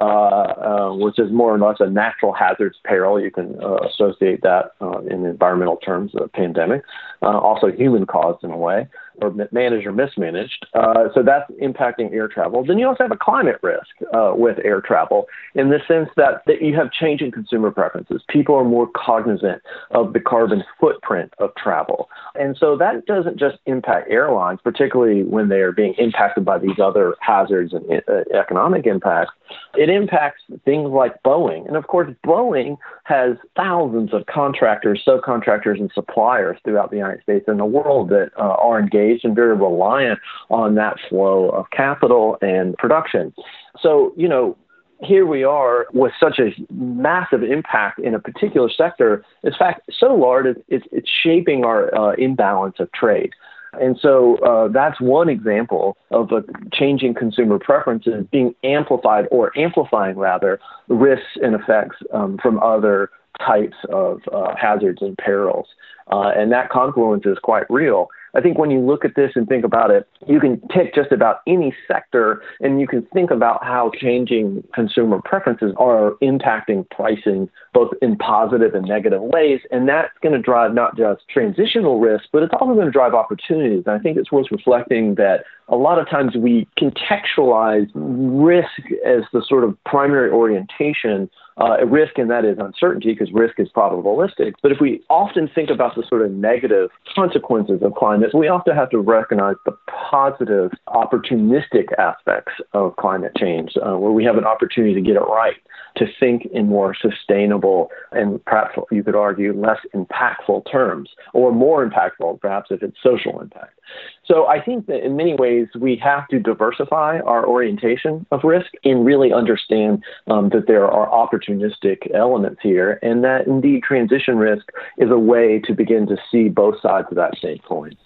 uh, 0.00 0.04
uh, 0.04 0.94
which 0.94 1.18
is 1.18 1.30
more 1.30 1.54
or 1.54 1.58
less 1.58 1.76
a 1.80 1.88
natural 1.88 2.32
hazards 2.32 2.78
peril. 2.84 3.20
You 3.20 3.30
can 3.30 3.62
uh, 3.62 3.76
associate 3.88 4.42
that 4.42 4.72
uh, 4.80 5.00
in 5.00 5.24
environmental 5.24 5.76
terms, 5.76 6.12
a 6.14 6.26
pandemic. 6.26 6.82
Uh, 7.22 7.38
also 7.38 7.70
human 7.70 8.06
caused 8.06 8.42
in 8.42 8.50
a 8.50 8.56
way 8.56 8.88
or 9.22 9.32
managed 9.52 9.86
or 9.86 9.92
mismanaged. 9.92 10.66
Uh, 10.74 11.08
so 11.14 11.22
that's 11.22 11.50
impacting 11.62 12.12
air 12.12 12.28
travel. 12.28 12.64
Then 12.64 12.78
you 12.78 12.86
also 12.86 13.04
have 13.04 13.12
a 13.12 13.16
climate 13.16 13.58
risk 13.62 13.88
uh, 14.12 14.32
with 14.34 14.58
air 14.64 14.80
travel 14.80 15.26
in 15.54 15.70
the 15.70 15.78
sense 15.86 16.08
that, 16.16 16.42
that 16.46 16.62
you 16.62 16.74
have 16.76 16.90
changing 16.92 17.32
consumer 17.32 17.70
preferences. 17.70 18.22
People 18.28 18.54
are 18.54 18.64
more 18.64 18.88
cognizant 18.94 19.62
of 19.90 20.12
the 20.12 20.20
carbon 20.20 20.62
footprint 20.80 21.32
of 21.38 21.50
travel. 21.56 22.08
And 22.34 22.56
so 22.58 22.76
that 22.76 23.06
doesn't 23.06 23.38
just 23.38 23.58
impact 23.66 24.10
airlines, 24.10 24.60
particularly 24.62 25.24
when 25.24 25.48
they 25.48 25.60
are 25.60 25.72
being 25.72 25.94
impacted 25.98 26.44
by 26.44 26.58
these 26.58 26.78
other 26.82 27.14
hazards 27.20 27.72
and 27.72 28.02
uh, 28.08 28.22
economic 28.36 28.86
impacts. 28.86 29.32
It 29.74 29.88
impacts 29.88 30.42
things 30.64 30.90
like 30.90 31.22
Boeing. 31.22 31.66
And 31.66 31.76
of 31.76 31.86
course, 31.86 32.12
Boeing 32.26 32.76
has 33.04 33.36
thousands 33.56 34.12
of 34.12 34.26
contractors, 34.26 35.02
subcontractors, 35.06 35.78
and 35.78 35.90
suppliers 35.94 36.58
throughout 36.64 36.90
the 36.90 36.96
United 36.96 37.22
States 37.22 37.44
and 37.46 37.60
the 37.60 37.64
world 37.64 38.08
that 38.08 38.30
uh, 38.36 38.42
are 38.42 38.80
engaged 38.80 39.24
and 39.24 39.34
very 39.34 39.56
reliant 39.56 40.18
on 40.50 40.74
that 40.74 40.96
flow 41.08 41.50
of 41.50 41.70
capital 41.70 42.36
and 42.42 42.76
production. 42.76 43.32
So, 43.80 44.12
you 44.16 44.28
know, 44.28 44.56
here 45.02 45.26
we 45.26 45.44
are 45.44 45.86
with 45.92 46.12
such 46.20 46.38
a 46.38 46.50
massive 46.72 47.42
impact 47.42 47.98
in 48.00 48.14
a 48.14 48.18
particular 48.18 48.68
sector. 48.68 49.24
In 49.42 49.52
fact, 49.58 49.88
so 49.98 50.14
large 50.14 50.56
it's, 50.68 50.86
it's 50.92 51.08
shaping 51.08 51.64
our 51.64 51.94
uh, 51.94 52.14
imbalance 52.16 52.76
of 52.80 52.92
trade. 52.92 53.30
And 53.74 53.98
so 54.00 54.36
uh, 54.38 54.68
that's 54.68 55.00
one 55.00 55.28
example 55.28 55.96
of 56.10 56.32
a 56.32 56.42
changing 56.72 57.14
consumer 57.14 57.58
preferences 57.58 58.26
being 58.30 58.54
amplified 58.64 59.26
or 59.30 59.56
amplifying 59.56 60.16
rather 60.16 60.58
risks 60.88 61.36
and 61.36 61.54
effects 61.54 61.96
um, 62.12 62.38
from 62.42 62.58
other 62.60 63.10
types 63.38 63.76
of 63.90 64.20
uh, 64.32 64.54
hazards 64.56 65.02
and 65.02 65.16
perils. 65.18 65.66
Uh, 66.10 66.32
and 66.36 66.50
that 66.50 66.70
confluence 66.70 67.24
is 67.24 67.38
quite 67.42 67.64
real. 67.70 68.08
I 68.34 68.40
think 68.40 68.58
when 68.58 68.70
you 68.70 68.80
look 68.80 69.04
at 69.04 69.14
this 69.16 69.32
and 69.34 69.48
think 69.48 69.64
about 69.64 69.90
it, 69.90 70.08
you 70.26 70.40
can 70.40 70.58
pick 70.68 70.94
just 70.94 71.12
about 71.12 71.40
any 71.46 71.74
sector 71.88 72.42
and 72.60 72.80
you 72.80 72.86
can 72.86 73.02
think 73.12 73.30
about 73.30 73.64
how 73.64 73.90
changing 74.00 74.64
consumer 74.74 75.20
preferences 75.24 75.72
are 75.76 76.12
impacting 76.22 76.88
pricing 76.90 77.48
both 77.72 77.92
in 78.02 78.16
positive 78.16 78.74
and 78.74 78.86
negative 78.86 79.22
ways. 79.22 79.60
And 79.70 79.88
that's 79.88 80.12
going 80.22 80.34
to 80.34 80.40
drive 80.40 80.74
not 80.74 80.96
just 80.96 81.22
transitional 81.28 82.00
risk, 82.00 82.24
but 82.32 82.42
it's 82.42 82.52
also 82.52 82.74
going 82.74 82.86
to 82.86 82.92
drive 82.92 83.14
opportunities. 83.14 83.84
And 83.86 83.94
I 83.94 83.98
think 83.98 84.16
it's 84.16 84.32
worth 84.32 84.46
reflecting 84.50 85.14
that 85.16 85.44
a 85.68 85.76
lot 85.76 85.98
of 85.98 86.08
times 86.08 86.34
we 86.36 86.66
contextualize 86.78 87.88
risk 87.94 88.90
as 89.06 89.22
the 89.32 89.42
sort 89.46 89.64
of 89.64 89.76
primary 89.84 90.30
orientation 90.30 91.30
uh, 91.60 91.84
risk, 91.86 92.16
and 92.16 92.30
that 92.30 92.44
is 92.44 92.58
uncertainty 92.58 93.12
because 93.12 93.32
risk 93.32 93.60
is 93.60 93.68
probabilistic. 93.68 94.54
But 94.62 94.72
if 94.72 94.80
we 94.80 95.02
often 95.10 95.48
think 95.54 95.70
about 95.70 95.94
the 95.94 96.02
sort 96.08 96.22
of 96.22 96.30
negative 96.30 96.90
consequences 97.14 97.82
of 97.82 97.94
climate, 97.94 98.30
we 98.34 98.48
often 98.48 98.74
have 98.74 98.90
to 98.90 98.98
recognize 98.98 99.56
the 99.66 99.76
positive, 99.86 100.72
opportunistic 100.88 101.92
aspects 101.98 102.52
of 102.72 102.96
climate 102.96 103.32
change, 103.36 103.72
uh, 103.76 103.96
where 103.96 104.12
we 104.12 104.24
have 104.24 104.36
an 104.36 104.44
opportunity 104.44 104.94
to 104.94 105.00
get 105.00 105.16
it 105.16 105.20
right, 105.20 105.56
to 105.96 106.06
think 106.18 106.46
in 106.52 106.68
more 106.68 106.94
sustainable 106.94 107.90
and 108.12 108.44
perhaps 108.44 108.78
you 108.90 109.02
could 109.02 109.14
argue 109.14 109.52
less 109.52 109.78
impactful 109.94 110.70
terms, 110.70 111.10
or 111.32 111.52
more 111.52 111.88
impactful, 111.88 112.40
perhaps 112.40 112.70
if 112.70 112.82
it's 112.82 112.96
social 113.02 113.40
impact. 113.40 113.78
So 114.24 114.46
I 114.46 114.62
think 114.62 114.86
that 114.86 115.04
in 115.04 115.16
many 115.16 115.34
ways 115.34 115.66
we 115.78 115.96
have 115.96 116.28
to 116.28 116.38
diversify 116.38 117.18
our 117.20 117.46
orientation 117.46 118.26
of 118.30 118.44
risk 118.44 118.70
and 118.84 119.04
really 119.04 119.32
understand 119.32 120.04
um, 120.28 120.50
that 120.50 120.66
there 120.66 120.88
are 120.88 121.08
opportunistic 121.08 122.12
elements 122.14 122.60
here, 122.62 122.98
and 123.02 123.24
that 123.24 123.46
indeed 123.46 123.82
transition 123.82 124.36
risk 124.36 124.70
is 124.98 125.10
a 125.10 125.18
way 125.18 125.60
to 125.64 125.74
begin 125.74 126.06
to 126.06 126.16
see 126.30 126.48
both 126.48 126.80
sides 126.80 127.08
of 127.10 127.16
that 127.16 127.36
same 127.42 127.58
coin. 127.58 127.96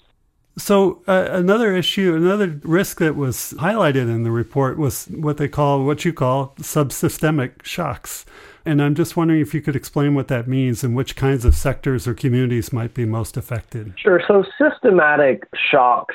So 0.57 1.03
uh, 1.09 1.27
another 1.31 1.75
issue, 1.75 2.15
another 2.15 2.61
risk 2.63 2.99
that 3.01 3.17
was 3.17 3.55
highlighted 3.59 4.03
in 4.03 4.23
the 4.23 4.31
report 4.31 4.79
was 4.79 5.07
what 5.07 5.37
they 5.37 5.49
call, 5.49 5.85
what 5.85 6.05
you 6.05 6.13
call 6.13 6.55
subsystemic 6.61 7.65
shocks. 7.65 8.25
And 8.65 8.81
I'm 8.81 8.95
just 8.95 9.17
wondering 9.17 9.41
if 9.41 9.53
you 9.53 9.61
could 9.61 9.77
explain 9.77 10.15
what 10.15 10.29
that 10.29 10.49
means 10.49 10.85
and 10.85 10.95
which 10.95 11.17
kinds 11.17 11.45
of 11.45 11.55
sectors 11.55 12.07
or 12.07 12.15
communities 12.15 12.73
might 12.73 12.95
be 12.95 13.05
most 13.05 13.37
affected. 13.37 13.95
Sure. 13.97 14.23
So 14.27 14.45
systematic 14.57 15.47
shocks 15.71 16.15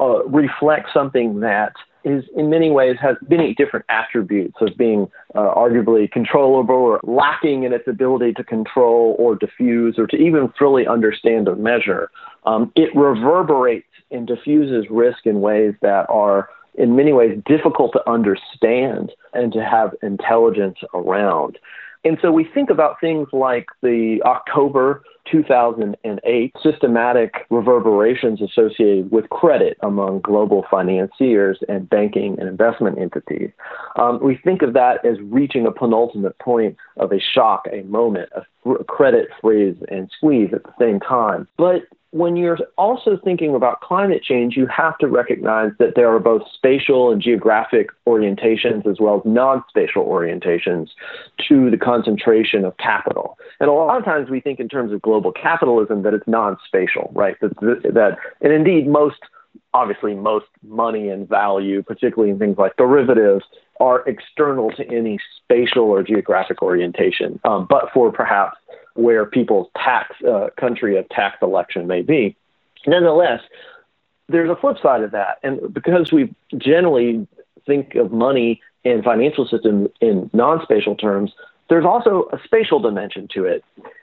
uh, 0.00 0.24
reflect 0.24 0.88
something 0.94 1.40
that 1.40 1.72
is 2.04 2.24
in 2.36 2.50
many 2.50 2.70
ways 2.70 2.96
has 3.00 3.16
many 3.28 3.54
different 3.54 3.84
attributes 3.88 4.56
of 4.60 4.76
being 4.76 5.10
uh, 5.34 5.54
arguably 5.54 6.10
controllable 6.10 6.74
or 6.74 7.00
lacking 7.04 7.64
in 7.64 7.72
its 7.72 7.86
ability 7.86 8.32
to 8.34 8.44
control 8.44 9.16
or 9.18 9.34
diffuse 9.34 9.98
or 9.98 10.06
to 10.06 10.16
even 10.16 10.52
fully 10.58 10.86
understand 10.86 11.48
or 11.48 11.56
measure. 11.56 12.10
Um, 12.44 12.72
it 12.74 12.94
reverberates 12.94 13.86
and 14.10 14.26
diffuses 14.26 14.90
risk 14.90 15.26
in 15.26 15.40
ways 15.40 15.74
that 15.80 16.06
are 16.08 16.48
in 16.74 16.96
many 16.96 17.12
ways 17.12 17.40
difficult 17.46 17.92
to 17.92 18.10
understand 18.10 19.12
and 19.32 19.52
to 19.52 19.64
have 19.64 19.94
intelligence 20.02 20.78
around. 20.94 21.58
And 22.04 22.18
so 22.20 22.32
we 22.32 22.44
think 22.44 22.70
about 22.70 23.00
things 23.00 23.28
like 23.32 23.66
the 23.82 24.20
October 24.24 25.02
2008 25.30 26.54
systematic 26.62 27.46
reverberations 27.50 28.40
associated 28.40 29.10
with 29.10 29.28
credit 29.30 29.76
among 29.82 30.20
global 30.20 30.64
financiers 30.70 31.58
and 31.68 31.88
banking 31.88 32.38
and 32.38 32.48
investment 32.48 32.98
entities. 32.98 33.50
Um, 33.96 34.18
we 34.22 34.38
think 34.44 34.62
of 34.62 34.72
that 34.74 35.04
as 35.04 35.18
reaching 35.22 35.66
a 35.66 35.72
penultimate 35.72 36.38
point 36.38 36.76
of 36.96 37.12
a 37.12 37.20
shock, 37.20 37.66
a 37.72 37.82
moment, 37.82 38.30
a 38.34 38.84
credit 38.84 39.28
freeze 39.40 39.76
and 39.88 40.10
squeeze 40.16 40.50
at 40.52 40.64
the 40.64 40.72
same 40.78 41.00
time. 41.00 41.48
But 41.56 41.82
when 42.12 42.36
you're 42.36 42.58
also 42.76 43.18
thinking 43.24 43.54
about 43.54 43.80
climate 43.80 44.22
change, 44.22 44.54
you 44.54 44.66
have 44.66 44.96
to 44.98 45.08
recognize 45.08 45.72
that 45.78 45.94
there 45.96 46.14
are 46.14 46.20
both 46.20 46.42
spatial 46.52 47.10
and 47.10 47.22
geographic 47.22 47.88
orientations 48.06 48.86
as 48.86 48.98
well 49.00 49.16
as 49.16 49.22
non 49.24 49.64
spatial 49.68 50.04
orientations 50.04 50.88
to 51.48 51.70
the 51.70 51.78
concentration 51.78 52.66
of 52.66 52.76
capital. 52.76 53.38
And 53.60 53.70
a 53.70 53.72
lot 53.72 53.96
of 53.96 54.04
times 54.04 54.28
we 54.28 54.40
think 54.40 54.60
in 54.60 54.68
terms 54.68 54.92
of 54.92 55.00
global 55.12 55.30
capitalism 55.30 56.02
that 56.04 56.14
it's 56.14 56.26
non 56.26 56.56
spatial, 56.66 57.10
right? 57.14 57.36
That, 57.42 57.54
that, 57.60 58.16
and 58.40 58.50
indeed, 58.50 58.86
most, 58.86 59.18
obviously, 59.74 60.14
most 60.14 60.46
money 60.66 61.10
and 61.10 61.28
value, 61.28 61.82
particularly 61.82 62.30
in 62.30 62.38
things 62.38 62.56
like 62.56 62.74
derivatives, 62.78 63.44
are 63.78 64.08
external 64.08 64.70
to 64.70 64.88
any 64.88 65.18
spatial 65.36 65.84
or 65.84 66.02
geographic 66.02 66.62
orientation, 66.62 67.38
um, 67.44 67.66
but 67.68 67.90
for 67.92 68.10
perhaps 68.10 68.56
where 68.94 69.26
people's 69.26 69.68
tax 69.76 70.14
uh, 70.26 70.48
country 70.58 70.96
of 70.96 71.06
tax 71.10 71.36
election 71.42 71.86
may 71.86 72.00
be. 72.00 72.34
Nonetheless, 72.86 73.40
there's 74.30 74.48
a 74.48 74.56
flip 74.56 74.78
side 74.82 75.02
of 75.02 75.10
that, 75.10 75.40
and 75.42 75.74
because 75.74 76.10
we 76.10 76.34
generally 76.56 77.26
think 77.66 77.96
of 77.96 78.12
money 78.12 78.62
and 78.82 79.04
financial 79.04 79.46
system 79.46 79.88
in 80.00 80.30
non-spatial 80.32 80.94
terms, 80.96 81.32
there's 81.68 81.84
also 81.84 82.28
a 82.32 82.38
spatial 82.44 82.80
dimension 82.80 83.28
to 83.34 83.44
it, 83.44 83.62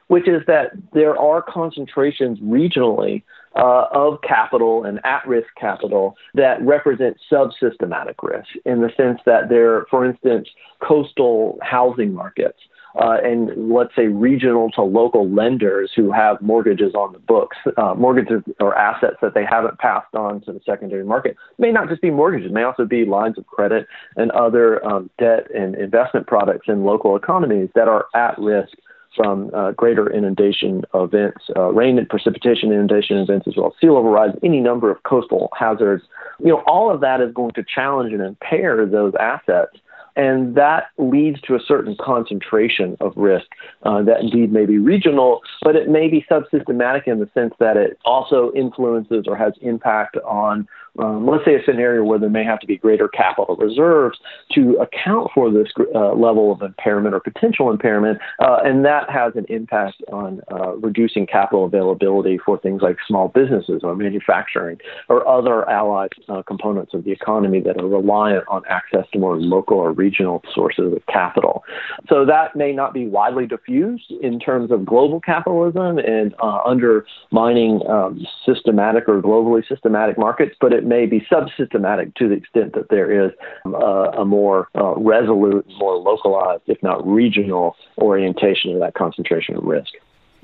which 0.10 0.28
is 0.28 0.42
that 0.46 0.72
there 0.94 1.18
are 1.18 1.42
concentrations 1.42 2.39
regionally 2.39 3.24
uh, 3.56 3.86
of 3.92 4.20
capital 4.22 4.84
and 4.84 5.00
at-risk 5.04 5.48
capital 5.60 6.16
that 6.36 6.62
represent 6.62 7.18
subsystematic 7.32 8.16
risk 8.22 8.50
in 8.66 8.82
the 8.82 8.89
sense 8.96 9.20
that 9.25 9.50
they're, 9.50 9.86
for 9.89 10.06
instance, 10.06 10.48
coastal 10.82 11.58
housing 11.62 12.13
markets 12.13 12.60
uh, 12.96 13.18
and 13.24 13.72
let's 13.72 13.96
say 13.96 14.08
regional 14.08 14.70
to 14.72 14.82
local 14.82 15.30
lenders 15.30 15.92
who 15.96 16.12
have 16.12 16.42
mortgages 16.42 16.94
on 16.96 17.13
the 17.13 17.20
books, 17.20 17.58
uh, 17.78 17.94
mortgages 17.96 18.42
or 18.60 18.75
assets 18.78 19.18
that 19.22 19.34
they 19.34 19.46
haven't 19.46 19.78
passed 19.80 20.13
on 20.16 20.42
to 20.42 20.51
the 20.51 20.60
secondary 20.66 21.04
market. 21.04 21.32
It 21.32 21.60
may 21.60 21.72
not 21.72 21.89
just 21.89 22.01
be 22.01 22.10
mortgages, 22.10 22.51
may 22.51 22.63
also 22.63 22.86
be 22.86 23.06
lines 23.06 23.38
of 23.38 23.46
credit 23.48 23.88
and 24.16 24.32
other 24.32 24.86
um, 24.86 25.10
debt 25.20 25.48
and 25.54 25.75
investment 25.75 26.28
products 26.28 26.68
in 26.68 26.84
local 26.84 27.16
economies 27.16 27.70
that 27.75 27.88
are 27.88 28.08
at 28.16 28.38
risk 28.39 28.74
from 29.16 29.50
uh, 29.54 29.72
greater 29.72 30.10
inundation 30.10 30.84
events, 30.94 31.46
uh, 31.56 31.72
rain 31.72 31.98
and 31.98 32.08
precipitation 32.08 32.72
inundation 32.72 33.18
events, 33.18 33.48
as 33.48 33.56
well 33.56 33.68
as 33.68 33.74
sea 33.82 33.88
level 33.88 34.12
rise, 34.12 34.36
any 34.44 34.60
number 34.60 34.92
of 34.92 35.01
coastal 35.04 35.50
hazards. 35.58 36.04
You 36.39 36.48
know, 36.48 36.63
all 36.68 36.94
of 36.94 37.01
that 37.01 37.22
is 37.22 37.34
going 37.34 37.51
to 37.51 37.63
challenge 37.63 38.13
and 38.13 38.22
impair 38.22 38.86
those 38.86 39.13
assets 39.20 39.78
and 40.20 40.56
that 40.56 40.88
leads 40.98 41.39
to 41.42 41.56
a 41.56 41.60
certain 41.66 41.96
concentration 42.00 42.98
of 43.00 43.13
risk 43.16 43.46
uh, 43.84 44.01
that 44.04 44.20
indeed 44.20 44.51
may 44.51 44.66
be 44.66 44.78
regional, 44.78 45.42
but 45.62 45.78
it 45.78 45.88
may 45.88 46.10
be 46.10 46.25
subsystematic 46.30 47.08
in 47.08 47.20
the 47.20 47.30
sense 47.34 47.54
that 47.60 47.78
it 47.78 47.98
also 48.04 48.51
influences 48.54 49.25
or 49.28 49.38
has 49.38 49.54
impact 49.62 50.18
on 50.25 50.68
um, 51.00 51.27
let's 51.27 51.46
say 51.46 51.56
a 51.56 51.63
scenario 51.65 52.03
where 52.03 52.20
there 52.20 52.29
may 52.29 52.44
have 52.44 52.60
to 52.60 52.68
be 52.68 52.77
greater 52.77 53.08
capital 53.08 53.56
reserves 53.56 54.18
to 54.53 54.77
account 54.77 55.29
for 55.34 55.51
this 55.51 55.68
uh, 55.96 56.13
level 56.13 56.51
of 56.51 56.62
impairment 56.62 57.15
or 57.15 57.20
potential 57.20 57.70
impairment, 57.70 58.20
uh, 58.39 58.58
and 58.63 58.86
that 58.86 59.10
has 59.10 59.34
an 59.36 59.46
impact 59.50 60.01
on 60.12 60.41
uh, 60.51 60.75
reducing 60.77 61.25
capital 61.25 61.65
availability 61.65 62.38
for 62.38 62.58
things 62.60 62.82
like 62.82 62.98
small 63.08 63.27
businesses 63.29 63.82
or 63.84 63.96
manufacturing 63.96 64.77
or 65.08 65.27
other 65.27 65.68
allied 65.70 66.10
uh, 66.27 66.41
components 66.44 66.94
of 66.94 67.03
the 67.03 67.12
economy 67.12 67.60
that 67.62 67.77
are 67.77 67.88
reliant 67.88 68.44
on 68.48 68.62
access 68.70 69.06
to 69.12 69.20
more 69.20 69.38
local 69.39 69.77
or 69.77 69.91
regional 69.91 70.44
sources 70.53 70.94
of 70.94 71.06
capital. 71.08 71.63
So 72.08 72.25
that 72.25 72.56
may 72.56 72.72
not 72.72 72.94
be 72.94 73.08
widely 73.08 73.48
diffused 73.48 74.12
in 74.22 74.39
terms 74.39 74.72
of 74.72 74.86
global 74.86 75.20
capitalism 75.20 75.98
and 75.98 76.33
uh, 76.42 76.59
undermining 76.66 77.81
um, 77.88 78.25
systematic 78.46 79.07
or 79.07 79.22
globally 79.22 79.68
systematic 79.68 80.18
markets, 80.18 80.55
but 80.59 80.74
it 80.74 80.85
may 80.90 81.06
be 81.06 81.25
subsystematic 81.32 82.16
to 82.16 82.28
the 82.28 82.36
extent 82.36 82.74
that 82.74 82.90
there 82.90 83.25
is 83.28 83.32
uh, 83.66 84.12
a 84.18 84.25
more 84.25 84.68
uh, 84.75 84.96
resolute, 84.96 85.66
more 85.78 85.96
localized, 85.96 86.64
if 86.68 86.82
not 86.84 87.08
regional, 87.08 87.75
orientation 88.00 88.74
of 88.74 88.80
that 88.80 88.96
concentration 88.96 89.56
of 89.56 89.64
risk. 89.64 89.94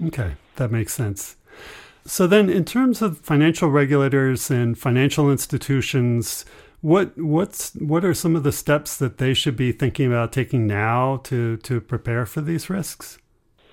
Okay, 0.05 0.35
that 0.55 0.71
makes 0.71 0.93
sense. 0.93 1.35
So 2.05 2.27
then, 2.27 2.49
in 2.49 2.65
terms 2.65 3.01
of 3.01 3.17
financial 3.17 3.69
regulators 3.69 4.51
and 4.51 4.77
financial 4.77 5.31
institutions, 5.31 6.45
what 6.81 7.17
what's 7.17 7.73
what 7.75 8.05
are 8.05 8.13
some 8.13 8.35
of 8.35 8.43
the 8.43 8.51
steps 8.51 8.95
that 8.97 9.17
they 9.17 9.33
should 9.33 9.55
be 9.55 9.71
thinking 9.71 10.05
about 10.05 10.31
taking 10.31 10.67
now 10.67 11.17
to 11.23 11.57
to 11.57 11.81
prepare 11.81 12.27
for 12.27 12.41
these 12.41 12.69
risks? 12.69 13.17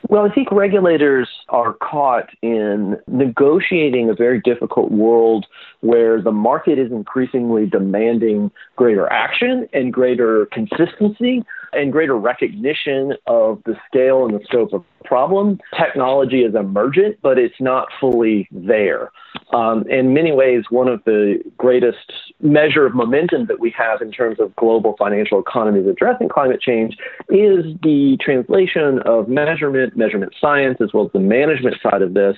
Well, 0.09 0.25
I 0.25 0.35
think 0.35 0.51
regulators 0.51 1.29
are 1.49 1.75
caught 1.75 2.31
in 2.43 2.97
negotiating 3.07 4.11
a 4.11 4.15
very 4.15 4.41
difficult 4.41 4.91
world 4.91 5.47
where 5.81 6.21
the 6.21 6.33
market 6.33 6.79
is 6.79 6.91
increasingly 6.91 7.67
demanding 7.67 8.51
greater 8.77 9.11
action 9.13 9.69
and 9.73 9.93
greater 9.93 10.47
consistency 10.47 11.45
and 11.73 11.93
greater 11.93 12.17
recognition 12.17 13.15
of 13.27 13.63
the 13.65 13.77
scale 13.87 14.25
and 14.25 14.35
the 14.35 14.45
scope 14.45 14.73
of 14.73 14.85
the 14.99 15.09
problem. 15.09 15.59
Technology 15.79 16.43
is 16.43 16.55
emergent, 16.55 17.19
but 17.23 17.39
it's 17.39 17.61
not 17.61 17.89
fully 18.01 18.49
there. 18.51 19.11
Um, 19.53 19.87
in 19.89 20.15
many 20.15 20.33
ways, 20.33 20.65
one 20.71 20.89
of 20.89 21.03
the 21.05 21.43
greatest 21.57 22.13
measure 22.41 22.87
of 22.87 22.95
momentum 22.95 23.47
that 23.47 23.61
we 23.61 23.71
have 23.71 24.03
in 24.03 24.11
terms 24.11 24.41
of 24.41 24.55
global 24.57 24.95
financial 24.99 25.41
economies 25.41 25.87
addressing 25.87 26.29
climate 26.29 26.61
change 26.61 26.97
is 27.29 27.65
the 27.83 28.19
translation 28.21 29.01
of 29.01 29.29
measurement, 29.29 29.97
measurement 29.97 30.35
science, 30.41 30.79
as 30.81 30.93
well 30.93 31.07
as 31.07 31.13
the 31.13 31.21
management 31.21 31.77
side 31.83 32.03
of 32.03 32.15
this 32.15 32.37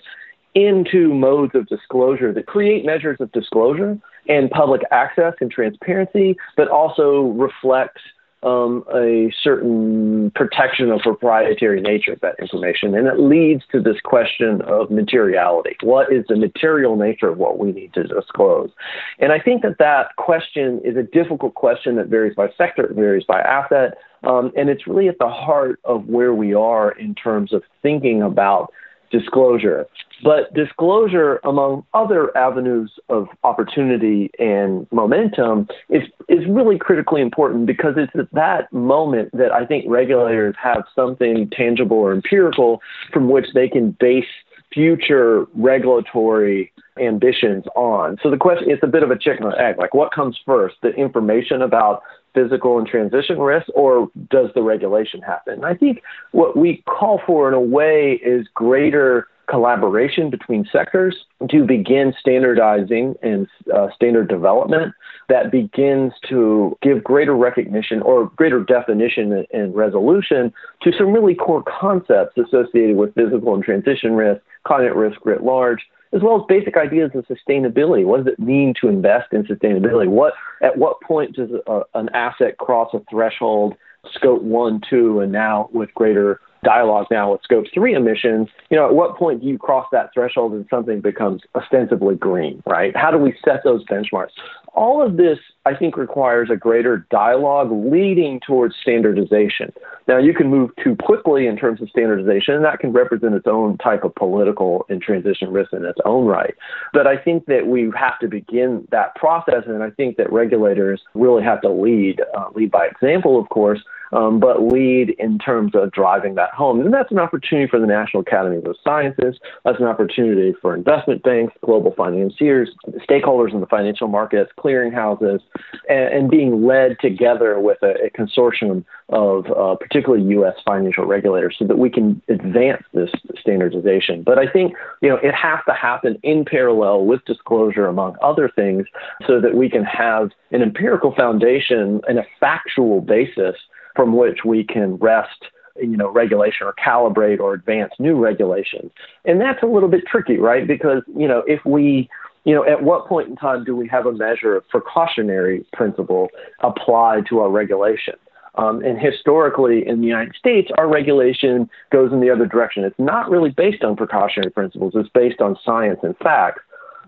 into 0.55 1.12
modes 1.12 1.55
of 1.55 1.66
disclosure 1.66 2.33
that 2.33 2.47
create 2.47 2.85
measures 2.85 3.16
of 3.20 3.31
disclosure 3.33 3.99
and 4.29 4.51
public 4.51 4.83
access 4.90 5.35
and 5.40 5.51
transparency, 5.51 6.37
but 6.57 6.68
also 6.68 7.23
reflect 7.37 7.99
um, 8.44 8.85
a 8.94 9.33
certain 9.42 10.30
protection 10.35 10.90
of 10.90 11.00
proprietary 11.00 11.80
nature 11.80 12.12
of 12.12 12.20
that 12.20 12.37
information. 12.38 12.94
And 12.94 13.07
it 13.07 13.18
leads 13.18 13.62
to 13.72 13.80
this 13.80 13.96
question 14.04 14.61
of 14.62 14.90
materiality. 14.90 15.76
What 15.83 16.12
is 16.12 16.24
the 16.28 16.37
material 16.37 16.96
nature 16.96 17.28
of 17.28 17.38
what 17.38 17.59
we 17.59 17.72
need 17.72 17.94
to 17.94 18.04
disclose? 18.04 18.70
And 19.18 19.33
I 19.33 19.38
think 19.38 19.62
that 19.62 19.78
that 19.78 20.16
question 20.16 20.80
is 20.85 20.96
a 20.96 21.02
difficult 21.02 21.54
question 21.54 21.96
that 21.96 22.09
varies 22.09 22.35
by 22.35 22.48
sector, 22.57 22.85
it 22.85 22.94
varies 22.94 23.24
by 23.24 23.40
asset. 23.40 23.94
Um, 24.24 24.52
and 24.57 24.70
it's 24.70 24.87
really 24.87 25.09
at 25.09 25.18
the 25.18 25.28
heart 25.28 25.80
of 25.85 26.07
where 26.07 26.35
we 26.35 26.54
are 26.54 26.92
in 26.92 27.14
terms 27.14 27.52
of 27.52 27.62
thinking 27.83 28.22
about 28.22 28.72
disclosure. 29.10 29.86
But 30.22 30.52
disclosure, 30.54 31.40
among 31.44 31.84
other 31.92 32.36
avenues 32.36 32.92
of 33.08 33.28
opportunity 33.42 34.30
and 34.38 34.86
momentum, 34.90 35.68
is, 35.88 36.02
is 36.28 36.46
really 36.48 36.78
critically 36.78 37.20
important 37.20 37.66
because 37.66 37.94
it's 37.96 38.12
at 38.14 38.32
that 38.32 38.72
moment 38.72 39.30
that 39.32 39.52
I 39.52 39.66
think 39.66 39.84
regulators 39.88 40.54
have 40.62 40.84
something 40.94 41.50
tangible 41.50 41.98
or 41.98 42.12
empirical 42.12 42.80
from 43.12 43.28
which 43.28 43.46
they 43.54 43.68
can 43.68 43.96
base 44.00 44.24
future 44.72 45.46
regulatory 45.54 46.72
ambitions 46.98 47.64
on. 47.74 48.16
So 48.22 48.30
the 48.30 48.36
question 48.36 48.70
it's 48.70 48.82
a 48.82 48.88
bit 48.88 49.02
of 49.02 49.10
a 49.10 49.18
chicken 49.18 49.44
or 49.44 49.58
egg. 49.60 49.76
Like 49.78 49.94
what 49.94 50.12
comes 50.12 50.38
first? 50.44 50.76
The 50.82 50.90
information 50.90 51.62
about 51.62 52.02
physical 52.35 52.79
and 52.79 52.87
transition 52.87 53.38
risk 53.38 53.66
or 53.75 54.09
does 54.31 54.51
the 54.55 54.62
regulation 54.62 55.23
happen? 55.23 55.64
I 55.64 55.75
think 55.75 56.03
what 56.33 56.57
we 56.57 56.83
call 56.87 57.20
for 57.27 57.49
in 57.49 57.55
a 57.55 57.61
way 57.61 58.20
is 58.23 58.47
greater 58.55 59.29
collaboration 59.49 60.31
between 60.31 60.66
sectors 60.73 61.16
to 61.51 61.64
begin 61.64 62.14
standardizing 62.18 63.14
and 63.23 63.47
uh, 63.75 63.88
standard 63.94 64.29
development 64.29 64.94
that 65.29 65.51
begins 65.51 66.12
to 66.29 66.77
give 66.83 67.05
greater 67.05 67.35
recognition 67.35 68.01
or 68.03 68.27
greater 68.37 68.62
definition 68.62 69.44
and 69.53 69.75
resolution 69.75 70.53
to 70.83 70.92
some 70.97 71.12
really 71.12 71.35
core 71.35 71.62
concepts 71.62 72.37
associated 72.38 72.97
with 72.97 73.14
physical 73.14 73.55
and 73.55 73.64
transition 73.64 74.14
risk, 74.14 74.40
climate 74.66 74.94
risk 74.94 75.18
writ 75.25 75.42
large, 75.42 75.81
as 76.14 76.22
well 76.22 76.37
as 76.37 76.42
basic 76.48 76.77
ideas 76.77 77.11
of 77.14 77.27
sustainability. 77.27 78.05
What 78.05 78.24
does 78.24 78.33
it 78.33 78.38
mean 78.38 78.72
to 78.81 78.88
invest 78.88 79.33
in 79.33 79.42
sustainability? 79.44 80.09
What 80.09 80.35
at 80.62 80.79
what 80.79 81.00
point 81.00 81.37
does 81.37 81.50
a, 81.66 81.83
an 81.94 82.09
asset 82.11 82.59
cross 82.59 82.94
a 82.94 83.00
threshold, 83.11 83.74
scope 84.12 84.42
one, 84.42 84.81
two, 84.88 85.20
and 85.20 85.33
now 85.33 85.68
with 85.72 85.92
greater 85.94 86.40
dialogue 86.64 87.07
now 87.11 87.33
with 87.33 87.42
scope 87.42 87.66
three 87.72 87.94
emissions, 87.94 88.48
you 88.70 88.77
know, 88.77 88.87
at 88.87 88.94
what 88.94 89.16
point 89.16 89.42
do 89.42 89.46
you 89.46 89.59
cross 89.59 89.87
that 89.92 90.11
threshold 90.12 90.53
and 90.53 90.66
something 90.68 91.00
becomes 91.00 91.42
ostensibly 91.55 92.16
green, 92.16 92.62
right? 92.66 92.96
How 92.96 93.11
do 93.11 93.18
we 93.18 93.35
set 93.44 93.62
those 93.62 93.85
benchmarks? 93.85 94.31
All 94.74 95.00
of 95.00 95.16
this, 95.16 95.38
I 95.66 95.77
think, 95.77 95.96
requires 95.96 96.50
a 96.50 96.57
greater 96.57 97.07
dialogue 97.11 97.70
leading 97.70 98.40
towards 98.40 98.74
standardization. 98.83 99.72
Now, 100.09 100.18
you 100.18 100.35
can 100.35 100.48
move 100.48 100.70
too 100.83 100.96
quickly 100.96 101.46
in 101.46 101.57
terms 101.57 101.81
of 101.81 101.88
standardization, 101.88 102.55
and 102.55 102.64
that 102.64 102.81
can 102.81 102.92
represent 102.92 103.35
its 103.35 103.46
own 103.46 103.79
type 103.79 104.03
of 104.03 104.14
political 104.16 104.85
and 104.88 105.00
transition 105.00 105.53
risk 105.53 105.72
in 105.72 105.85
its 105.85 106.00
own 106.05 106.27
right. 106.27 106.55
But 106.92 107.07
I 107.07 107.16
think 107.16 107.46
that 107.46 107.68
we 107.68 107.92
have 107.96 108.18
to 108.18 108.27
begin 108.27 108.88
that 108.90 109.14
process, 109.14 109.62
and 109.66 109.83
I 109.83 109.90
think 109.90 110.16
that 110.16 110.33
regulators 110.33 111.00
really 111.14 111.44
have 111.44 111.61
to 111.62 111.70
lead, 111.70 112.20
uh, 112.37 112.48
lead 112.55 112.72
by 112.72 112.87
example, 112.87 113.38
of 113.38 113.48
course, 113.50 113.81
um, 114.14 114.38
but 114.38 114.62
lead 114.62 115.11
in 115.18 115.38
terms 115.38 115.72
of 115.74 115.90
driving 115.90 116.37
that 116.37 116.50
home. 116.50 116.81
And 116.81 116.94
that's 116.94 117.11
an 117.11 117.18
opportunity 117.18 117.68
for 117.68 117.81
the 117.81 117.87
National 117.87 118.22
Academies 118.22 118.62
of 118.64 118.77
Sciences. 118.85 119.38
That's 119.64 119.81
an 119.81 119.87
opportunity 119.87 120.55
for 120.62 120.74
investment 120.74 121.22
banks, 121.24 121.53
global 121.64 121.92
financiers, 121.96 122.70
stakeholders 123.09 123.53
in 123.53 123.61
the 123.61 123.66
financial 123.66 124.07
markets, 124.07 124.53
clearinghouses, 124.57 125.40
and, 125.88 126.14
and 126.14 126.31
being 126.31 126.64
led 126.64 126.96
together 127.00 127.59
with 127.59 127.79
a, 127.83 128.07
a 128.07 128.11
consortium 128.11 128.85
of 129.09 129.46
uh, 129.50 129.74
particularly 129.77 130.24
U.S. 130.31 130.55
financial 130.64 131.05
regulators 131.05 131.57
so 131.59 131.66
that 131.66 131.79
we 131.79 131.90
can 131.90 132.22
advance 132.29 132.85
this 132.94 133.11
standardization. 133.40 134.22
But 134.22 134.38
I 134.38 134.46
think 134.50 134.74
you 135.03 135.09
know 135.09 135.16
it 135.16 135.35
has 135.35 135.59
to 135.66 135.74
happen 135.74 136.18
in 136.22 136.44
parallel 136.44 137.05
with 137.05 137.24
disclosure, 137.24 137.87
among 137.87 138.16
other 138.22 138.48
things, 138.48 138.87
so 139.27 139.40
that 139.40 139.55
we 139.55 139.68
can 139.68 139.85
have 139.85 140.31
an 140.53 140.62
empirical 140.62 141.12
foundation 141.14 142.00
and 142.07 142.18
a 142.18 142.27
factual 142.38 143.00
basis 143.00 143.57
from 143.94 144.16
which 144.16 144.40
we 144.44 144.64
can 144.64 144.96
rest 144.96 145.46
you 145.76 145.96
know 145.96 146.09
regulation 146.11 146.66
or 146.66 146.74
calibrate 146.74 147.40
or 147.40 147.52
advance 147.52 147.92
new 147.98 148.16
regulations 148.16 148.90
and 149.24 149.40
that's 149.40 149.62
a 149.62 149.66
little 149.66 149.88
bit 149.88 150.04
tricky 150.07 150.38
right 150.38 150.68
because 150.68 151.02
you 151.16 151.26
know 151.26 151.42
if 151.48 151.64
we 151.64 152.09
you 152.44 152.54
know, 152.54 152.64
at 152.64 152.83
what 152.83 153.07
point 153.07 153.28
in 153.28 153.37
time 153.37 153.64
do 153.64 153.74
we 153.74 153.88
have 153.88 154.07
a 154.07 154.12
measure 154.12 154.54
of 154.57 154.68
precautionary 154.68 155.64
principle 155.72 156.28
applied 156.61 157.26
to 157.30 157.40
our 157.40 157.50
regulation? 157.50 158.14
Um, 158.57 158.85
and 158.85 158.98
historically, 159.00 159.87
in 159.87 160.00
the 160.00 160.07
United 160.07 160.37
States, 160.37 160.70
our 160.78 160.87
regulation 160.87 161.68
goes 161.90 162.12
in 162.12 162.20
the 162.20 162.30
other 162.30 162.46
direction. 162.46 162.85
It's 162.85 162.98
not 162.98 163.30
really 163.30 163.50
based 163.50 163.83
on 163.83 163.96
precautionary 163.96 164.50
principles, 164.50 164.92
it's 164.94 165.09
based 165.09 165.40
on 165.40 165.57
science 165.64 166.00
and 166.02 166.16
facts. 166.18 166.62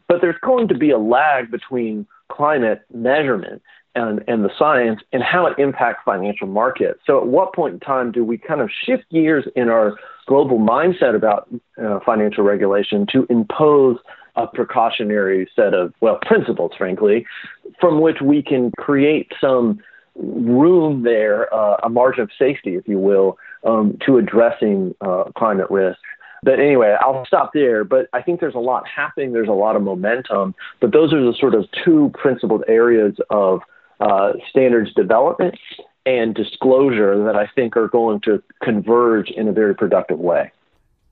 But 0.09 0.21
there's 0.21 0.39
going 0.43 0.69
to 0.69 0.75
be 0.75 0.91
a 0.91 0.99
lag 0.99 1.51
between 1.51 2.07
climate 2.29 2.83
measurement 2.93 3.63
and, 3.97 4.23
and 4.29 4.45
the 4.45 4.51
science 4.57 5.01
and 5.13 5.23
how 5.23 5.47
it 5.47 5.59
impacts 5.59 6.03
financial 6.05 6.47
markets. 6.47 7.01
So, 7.07 7.19
at 7.19 7.27
what 7.27 7.55
point 7.55 7.75
in 7.75 7.81
time 7.81 8.13
do 8.13 8.25
we 8.25 8.39
kind 8.39 8.61
of 8.61 8.71
shift 8.85 9.05
gears 9.11 9.45
in 9.57 9.69
our 9.69 9.97
global 10.27 10.59
mindset 10.59 11.17
about 11.17 11.49
uh, 11.83 11.99
financial 12.05 12.45
regulation 12.45 13.07
to 13.13 13.27
impose 13.31 13.99
a 14.37 14.47
precautionary 14.47 15.49
set 15.57 15.73
of, 15.73 15.95
well, 16.01 16.19
principles, 16.27 16.73
frankly, 16.77 17.25
from 17.81 18.01
which 18.01 18.21
we 18.23 18.43
can 18.43 18.71
create 18.79 19.33
some 19.41 19.81
room 20.15 21.03
there, 21.03 21.53
uh, 21.55 21.77
a 21.83 21.89
margin 21.89 22.23
of 22.23 22.31
safety, 22.39 22.75
if 22.75 22.87
you 22.87 22.99
will, 22.99 23.39
um, 23.65 23.99
to 24.05 24.19
addressing 24.19 24.95
uh, 25.01 25.25
climate 25.37 25.71
risk. 25.71 25.99
But 26.43 26.61
anyway, 26.61 26.97
I'll 27.01 27.25
stop 27.27 27.53
there. 27.55 27.83
But 27.83 28.09
I 28.13 28.23
think 28.23 28.41
there's 28.41 28.55
a 28.55 28.59
lot 28.59 28.87
happening. 28.87 29.33
There's 29.33 29.49
a 29.49 29.53
lot 29.53 29.75
of 29.75 29.83
momentum. 29.83 30.55
But 30.81 30.93
those 30.93 31.13
are 31.13 31.21
the 31.21 31.35
sort 31.39 31.55
of 31.55 31.65
two 31.85 32.11
principled 32.15 32.63
areas 32.69 33.17
of 33.31 33.63
uh, 34.01 34.33
standards 34.51 34.93
development 34.95 35.59
and 36.05 36.35
disclosure 36.35 37.25
that 37.25 37.37
I 37.37 37.49
think 37.55 37.77
are 37.77 37.89
going 37.89 38.21
to 38.21 38.43
converge 38.63 39.31
in 39.31 39.49
a 39.49 39.53
very 39.53 39.75
productive 39.75 40.19
way. 40.19 40.53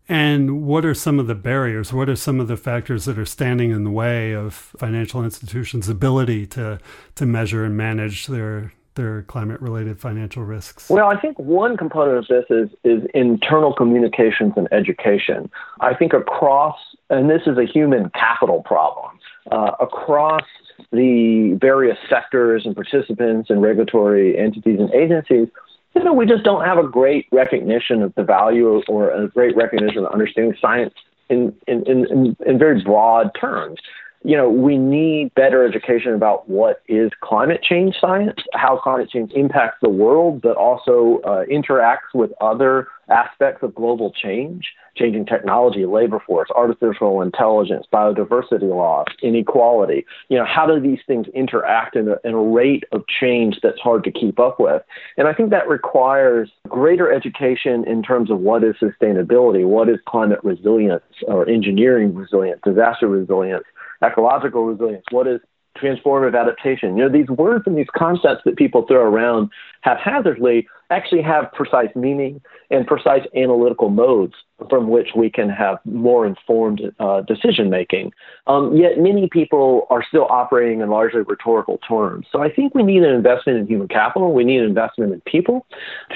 And 0.09 0.63
what 0.67 0.85
are 0.85 0.95
some 0.95 1.19
of 1.19 1.27
the 1.27 1.35
barriers? 1.35 1.93
What 1.93 2.09
are 2.09 2.17
some 2.17 2.39
of 2.39 2.47
the 2.47 2.59
factors 2.59 3.07
that 3.07 3.19
are 3.19 3.25
standing 3.25 3.71
in 3.71 3.85
the 3.85 3.91
way 3.91 4.33
of 4.33 4.55
financial 4.55 5.25
institutions' 5.25 5.89
ability 5.89 6.47
to 6.49 6.79
to 7.15 7.27
measure 7.27 7.65
and 7.65 7.77
manage 7.77 8.27
their 8.27 8.73
their 8.97 9.23
climate 9.23 9.61
related 9.63 9.99
financial 9.99 10.45
risks? 10.45 10.91
Well, 10.91 11.09
I 11.09 11.19
think 11.19 11.39
one 11.39 11.79
component 11.79 12.19
of 12.19 12.27
this 12.29 12.45
is 12.51 12.69
is 12.85 13.09
internal 13.15 13.73
communications 13.73 14.53
and 14.57 14.69
education. 14.73 15.51
I 15.81 15.95
think 15.95 16.13
across 16.13 16.77
and 17.11 17.31
this 17.31 17.43
is 17.47 17.57
a 17.59 17.65
human 17.65 18.11
capital 18.11 18.63
problem. 18.63 19.14
Uh, 19.51 19.73
across 19.79 20.47
the 20.91 21.57
various 21.61 21.99
sectors 22.09 22.65
and 22.65 22.75
participants 22.75 23.51
and 23.51 23.61
regulatory 23.61 24.39
entities 24.39 24.81
and 24.81 24.93
agencies, 24.95 25.49
you 25.95 26.03
know, 26.03 26.13
we 26.13 26.27
just 26.27 26.45
don't 26.45 26.65
have 26.65 26.79
a 26.79 26.89
great 26.89 27.27
recognition 27.31 28.03
of 28.03 28.15
the 28.15 28.25
value 28.25 28.83
or 28.89 29.11
a 29.11 29.29
great 29.29 29.55
recognition 29.55 30.05
of 30.05 30.13
understanding 30.13 30.55
science 30.61 30.95
in, 31.29 31.55
in, 31.67 31.87
in, 31.87 32.37
in 32.45 32.59
very 32.59 32.83
broad 32.83 33.31
terms. 33.39 33.79
You 34.27 34.39
know, 34.39 34.49
we 34.49 34.79
need 34.79 35.35
better 35.35 35.67
education 35.67 36.15
about 36.15 36.49
what 36.49 36.83
is 36.89 37.11
climate 37.21 37.63
change 37.63 37.97
science, 38.01 38.41
how 38.55 38.79
climate 38.79 39.11
change 39.11 39.33
impacts 39.33 39.77
the 39.83 39.91
world, 39.91 40.41
but 40.41 40.57
also 40.57 41.21
uh, 41.25 41.45
interacts 41.45 42.15
with 42.15 42.33
other 42.41 42.89
aspects 43.09 43.63
of 43.63 43.75
global 43.75 44.13
change, 44.13 44.73
changing 44.97 45.27
technology, 45.27 45.85
labor 45.85 46.23
force, 46.27 46.49
artificial 46.55 47.21
intelligence, 47.21 47.87
biodiversity 47.93 48.63
loss, 48.69 49.07
inequality. 49.23 50.07
You 50.29 50.39
know, 50.39 50.45
how 50.45 50.67
do 50.67 50.81
these 50.81 51.01
things 51.07 51.27
interact 51.35 51.97
in 51.97 52.09
a, 52.09 52.17
in 52.25 52.35
a 52.35 52.41
rate 52.41 52.85
of 52.93 53.05
change 53.07 53.59
that's 53.63 53.81
hard 53.81 54.05
to 54.05 54.11
keep 54.11 54.39
up 54.39 54.59
with? 54.59 54.83
And 55.17 55.29
I 55.29 55.35
think 55.35 55.51
that 55.51 55.69
requires 55.69 56.51
greater 56.69 57.13
education 57.13 57.85
in 57.87 58.03
terms 58.03 58.31
of 58.31 58.41
what 58.41 58.65
is 58.65 58.75
sustainability, 58.77 59.67
what 59.67 59.89
is 59.89 59.99
climate 60.07 60.41
resilience 60.43 61.03
or 61.27 61.49
engineering 61.49 62.15
resilience, 62.15 62.61
disaster 62.65 63.09
resilience, 63.09 63.65
ecological 64.03 64.65
resilience, 64.65 65.05
what 65.11 65.27
is 65.27 65.41
transformative 65.77 66.39
adaptation. 66.39 66.97
You 66.97 67.05
know, 67.05 67.09
these 67.09 67.29
words 67.29 67.65
and 67.67 67.77
these 67.77 67.89
concepts 67.97 68.43
that 68.45 68.57
people 68.57 68.87
throw 68.87 69.03
around 69.03 69.51
haphazardly 69.81 70.69
actually 70.91 71.23
have 71.23 71.51
precise 71.53 71.89
meaning 71.97 72.41
and 72.71 72.87
precise 72.87 73.23
analytical 73.35 73.91
modes 73.91 74.35
from 74.71 74.89
which 74.89 75.09
we 75.17 75.29
can 75.31 75.49
have 75.49 75.79
more 75.85 76.27
informed 76.27 76.81
uh, 77.01 77.23
decision 77.23 77.71
making. 77.71 78.13
Um, 78.47 78.77
yet 78.77 78.99
many 78.99 79.29
people 79.29 79.87
are 79.91 80.05
still 80.07 80.27
operating 80.31 80.81
in 80.81 80.91
largely 80.91 81.23
rhetorical 81.23 81.79
terms. 81.79 82.27
So 82.31 82.41
I 82.41 82.51
think 82.51 82.75
we 82.75 82.83
need 82.83 83.03
an 83.03 83.15
investment 83.15 83.59
in 83.59 83.67
human 83.67 83.89
capital. 83.89 84.33
We 84.33 84.45
need 84.45 84.61
an 84.61 84.67
investment 84.67 85.13
in 85.13 85.21
people 85.23 85.67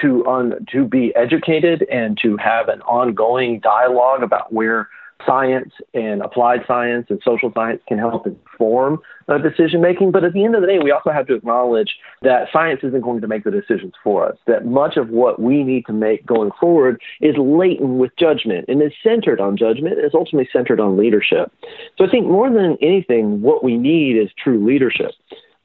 to 0.00 0.24
on 0.26 0.66
to 0.72 0.84
be 0.84 1.14
educated 1.16 1.84
and 1.90 2.16
to 2.22 2.36
have 2.36 2.68
an 2.68 2.80
ongoing 2.82 3.58
dialogue 3.60 4.22
about 4.22 4.52
where 4.52 4.88
science 5.26 5.72
and 5.94 6.22
applied 6.22 6.60
science 6.66 7.06
and 7.10 7.20
social 7.24 7.52
science 7.54 7.82
can 7.88 7.98
help 7.98 8.26
inform 8.26 9.00
uh, 9.28 9.38
decision 9.38 9.80
making. 9.80 10.10
But 10.10 10.24
at 10.24 10.32
the 10.32 10.44
end 10.44 10.54
of 10.54 10.60
the 10.60 10.66
day, 10.66 10.78
we 10.78 10.90
also 10.90 11.10
have 11.10 11.26
to 11.26 11.34
acknowledge 11.34 11.96
that 12.22 12.48
science 12.52 12.80
isn't 12.82 13.00
going 13.00 13.20
to 13.20 13.26
make 13.26 13.44
the 13.44 13.50
decisions 13.50 13.94
for 14.02 14.26
us, 14.28 14.36
that 14.46 14.66
much 14.66 14.96
of 14.96 15.10
what 15.10 15.40
we 15.40 15.64
need 15.64 15.86
to 15.86 15.92
make 15.92 16.24
going 16.24 16.50
forward 16.60 17.00
is 17.20 17.34
latent 17.36 17.98
with 17.98 18.12
judgment 18.16 18.66
and 18.68 18.82
is 18.82 18.92
centered 19.02 19.40
on 19.40 19.56
judgment, 19.56 19.98
is 19.98 20.12
ultimately 20.14 20.48
centered 20.52 20.80
on 20.80 20.96
leadership. 20.96 21.52
So 21.96 22.04
I 22.04 22.10
think 22.10 22.26
more 22.26 22.50
than 22.50 22.76
anything, 22.80 23.42
what 23.42 23.64
we 23.64 23.76
need 23.76 24.16
is 24.16 24.30
true 24.42 24.64
leadership 24.64 25.12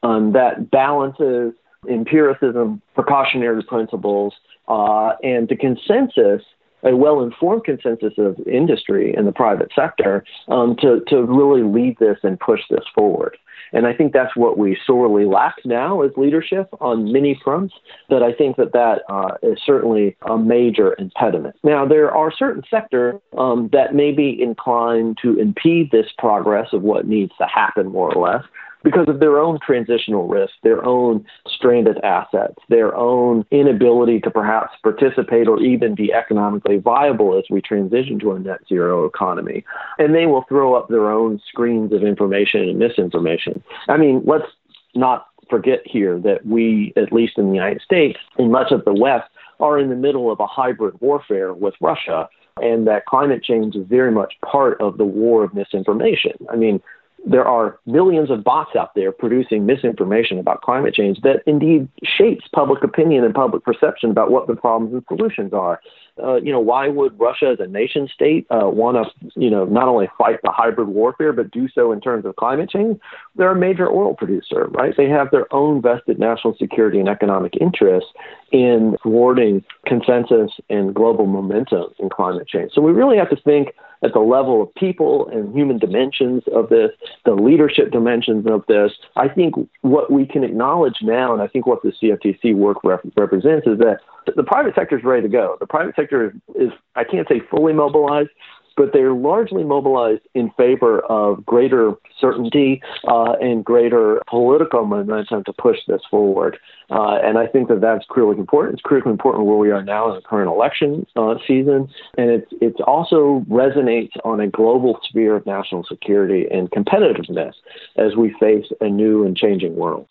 um, 0.02 0.34
that 0.34 0.72
balances 0.72 1.54
empiricism, 1.90 2.82
precautionary 2.96 3.64
principles, 3.64 4.34
uh, 4.68 5.12
and 5.24 5.50
the 5.50 5.56
consensus 5.56 6.42
a 6.84 6.96
well-informed 6.96 7.64
consensus 7.64 8.14
of 8.18 8.40
industry 8.48 9.14
and 9.14 9.28
the 9.28 9.32
private 9.32 9.72
sector 9.76 10.24
um, 10.48 10.76
to 10.78 11.02
to 11.08 11.24
really 11.24 11.64
lead 11.64 11.98
this 12.00 12.18
and 12.24 12.40
push 12.40 12.62
this 12.70 12.86
forward. 12.96 13.38
And 13.72 13.88
I 13.88 13.94
think 13.94 14.14
that's 14.14 14.36
what 14.36 14.58
we 14.58 14.78
sorely 14.86 15.26
lack 15.26 15.56
now 15.66 16.02
as 16.02 16.12
leadership 16.16 16.70
on 16.80 17.12
many 17.12 17.40
fronts. 17.44 17.74
But 18.08 18.22
I 18.22 18.32
think 18.32 18.58
that 18.58 18.74
that 18.74 19.02
uh, 19.10 19.36
is 19.42 19.58
certainly 19.66 20.16
a 20.30 20.38
major 20.38 20.96
impediment. 21.00 21.56
Now, 21.64 21.86
there 21.86 22.12
are 22.12 22.32
certain 22.32 22.64
sectors 22.70 23.20
um, 23.38 23.70
that 23.74 23.96
may 23.96 24.12
be 24.12 24.40
inclined 24.40 25.18
to 25.24 25.40
impede 25.40 25.90
this 25.92 26.06
progress 26.20 26.68
of 26.72 26.84
what 26.84 27.08
needs 27.08 27.32
to 27.40 27.48
happen, 27.48 27.88
more 27.88 28.14
or 28.14 28.22
less 28.22 28.44
because 28.84 29.08
of 29.08 29.20
their 29.20 29.40
own 29.40 29.60
transitional 29.66 30.28
risk, 30.28 30.54
their 30.64 30.84
own 30.86 31.26
stranded 31.48 31.98
assets, 32.04 32.56
their 32.70 32.96
own 32.96 33.46
inability 33.52 34.20
to 34.22 34.30
perhaps 34.30 34.74
participate 34.84 35.48
or 35.48 35.60
even 35.62 35.96
be 35.96 36.14
economically 36.14 36.78
viable 36.78 37.38
as 37.38 37.46
we 37.50 37.62
transition 37.62 38.20
to 38.20 38.34
a 38.34 38.40
net 38.40 38.60
zero 38.68 39.06
economy. 39.06 39.64
And 39.98 40.14
they 40.14 40.26
will 40.26 40.44
throw 40.50 40.76
up 40.76 40.90
their 40.90 41.10
own 41.10 41.42
screens 41.48 41.94
of 41.94 42.04
information 42.04 42.62
and 42.62 42.78
misinformation. 42.78 43.64
I 43.88 43.98
mean, 43.98 44.22
let's 44.26 44.52
not 44.96 45.28
forget 45.50 45.82
here 45.86 46.20
that 46.20 46.46
we, 46.46 46.94
at 46.96 47.12
least 47.12 47.38
in 47.38 47.48
the 47.48 47.56
United 47.56 47.82
States, 47.82 48.20
in 48.38 48.52
much 48.52 48.72
of 48.72 48.86
the 48.86 48.94
West, 48.94 49.30
are 49.60 49.80
in 49.80 49.90
the 49.90 49.96
middle 49.96 50.32
of 50.32 50.40
a 50.40 50.48
hybrid 50.48 51.00
warfare 51.00 51.54
with 51.54 51.74
Russia 51.80 52.28
and 52.62 52.86
that 52.88 53.06
climate 53.06 53.44
change 53.44 53.76
is 53.76 53.86
very 53.88 54.12
much 54.12 54.34
part 54.46 54.80
of 54.80 54.98
the 54.98 55.06
war 55.06 55.44
of 55.44 55.54
misinformation. 55.54 56.34
I 56.52 56.56
mean, 56.56 56.82
there 57.26 57.46
are 57.46 57.80
millions 57.86 58.30
of 58.30 58.44
bots 58.44 58.76
out 58.76 58.96
there 58.96 59.12
producing 59.12 59.66
misinformation 59.66 60.40
about 60.40 60.62
climate 60.62 60.94
change 60.94 61.22
that 61.22 61.42
indeed 61.46 61.88
shapes 62.04 62.46
public 62.54 62.84
opinion 62.84 63.24
and 63.24 63.34
public 63.34 63.64
perception 63.64 64.12
about 64.12 64.30
what 64.30 64.48
the 64.48 64.56
problems 64.56 64.94
and 64.94 65.04
solutions 65.08 65.54
are. 65.54 65.80
Uh, 66.22 66.36
you 66.36 66.52
know, 66.52 66.60
why 66.60 66.88
would 66.88 67.18
Russia 67.20 67.48
as 67.54 67.60
a 67.60 67.66
nation 67.66 68.08
state 68.14 68.46
uh, 68.52 68.68
want 68.68 68.98
to, 68.98 69.32
you 69.40 69.50
know, 69.50 69.66
not 69.66 69.88
only 69.88 70.08
fight 70.18 70.40
the 70.44 70.52
hybrid 70.52 70.90
warfare, 70.90 71.34
but 71.34 71.50
do 71.50 71.68
so 71.74 71.92
in 71.92 72.00
terms 72.00 72.26
of 72.26 72.36
climate 72.36 72.70
change? 72.70 73.00
They're 73.36 73.52
a 73.52 73.56
major 73.56 73.90
oil 73.90 74.14
producer, 74.14 74.68
right? 74.72 74.94
They 74.96 75.10
have 75.10 75.32
their 75.32 75.52
own 75.54 75.82
vested 75.82 76.20
national 76.20 76.56
security 76.58 77.00
and 77.00 77.10
economic 77.10 77.54
interests 77.60 78.12
in 78.52 78.96
thwarting 79.02 79.64
consensus 79.88 80.52
and 80.70 80.94
global 80.94 81.26
momentum 81.26 81.86
in 81.98 82.10
climate 82.10 82.48
change. 82.48 82.74
So 82.74 82.82
we 82.82 82.92
really 82.92 83.18
have 83.18 83.30
to 83.32 83.38
think 83.38 83.70
at 84.04 84.14
the 84.14 84.20
level 84.20 84.62
of 84.62 84.74
people 84.76 85.28
and 85.30 85.56
human 85.56 85.78
dimensions 85.78 86.44
of 86.54 86.70
this, 86.70 86.92
the 87.26 87.34
leadership 87.34 87.92
dimensions 87.92 88.46
of 88.46 88.64
this. 88.68 88.92
I 89.16 89.30
think 89.30 89.56
what 89.82 90.12
we 90.12 90.26
can 90.26 90.44
acknowledge 90.44 90.98
now, 91.02 91.34
and 91.34 91.42
I 91.42 91.48
think 91.48 91.66
what 91.66 91.82
the 91.84 91.92
CFTC 91.92 92.56
work 92.56 92.78
rep- 92.84 93.06
represents, 93.16 93.66
is 93.66 93.80
that 93.80 94.00
the 94.36 94.44
private 94.44 94.76
sector 94.76 94.98
is 94.98 95.04
ready 95.04 95.24
to 95.24 95.30
go. 95.30 95.58
The 95.60 95.68
private 95.68 95.96
sector 95.96 96.28
is, 96.28 96.34
is, 96.56 96.72
I 96.96 97.04
can't 97.04 97.28
say 97.28 97.42
fully 97.50 97.74
mobilized, 97.74 98.30
but 98.76 98.92
they're 98.94 99.14
largely 99.14 99.64
mobilized 99.64 100.22
in 100.34 100.50
favor 100.52 101.00
of 101.02 101.46
greater 101.46 101.94
certainty 102.20 102.82
uh, 103.08 103.34
and 103.42 103.64
greater 103.64 104.22
political 104.28 104.86
momentum 104.86 105.44
to 105.44 105.54
push 105.54 105.78
this 105.88 106.02
forward. 106.10 106.58
Uh, 106.90 107.18
and 107.24 107.38
I 107.38 107.48
think 107.48 107.70
that 107.70 107.82
that's 107.82 108.06
critically 108.06 108.40
important. 108.40 108.76
It's 108.76 108.82
critically 108.82 109.12
important 109.12 109.46
where 109.46 109.58
we 109.58 109.72
are 109.72 109.84
now 109.84 110.10
in 110.10 110.16
the 110.16 110.22
current 110.22 110.50
election 110.50 111.06
uh, 111.16 111.36
season, 111.48 111.90
and 112.18 112.30
it 112.30 112.48
it's 112.62 112.80
also 112.86 113.44
resonates 113.50 114.12
on 114.24 114.40
a 114.40 114.48
global 114.48 115.00
sphere 115.04 115.36
of 115.36 115.46
national 115.46 115.84
security 115.86 116.46
and 116.52 116.70
competitiveness 116.72 117.54
as 117.98 118.16
we 118.16 118.36
face 118.40 118.66
a 118.82 118.90
new 118.90 119.26
and 119.26 119.36
changing 119.38 119.76
world. 119.76 120.08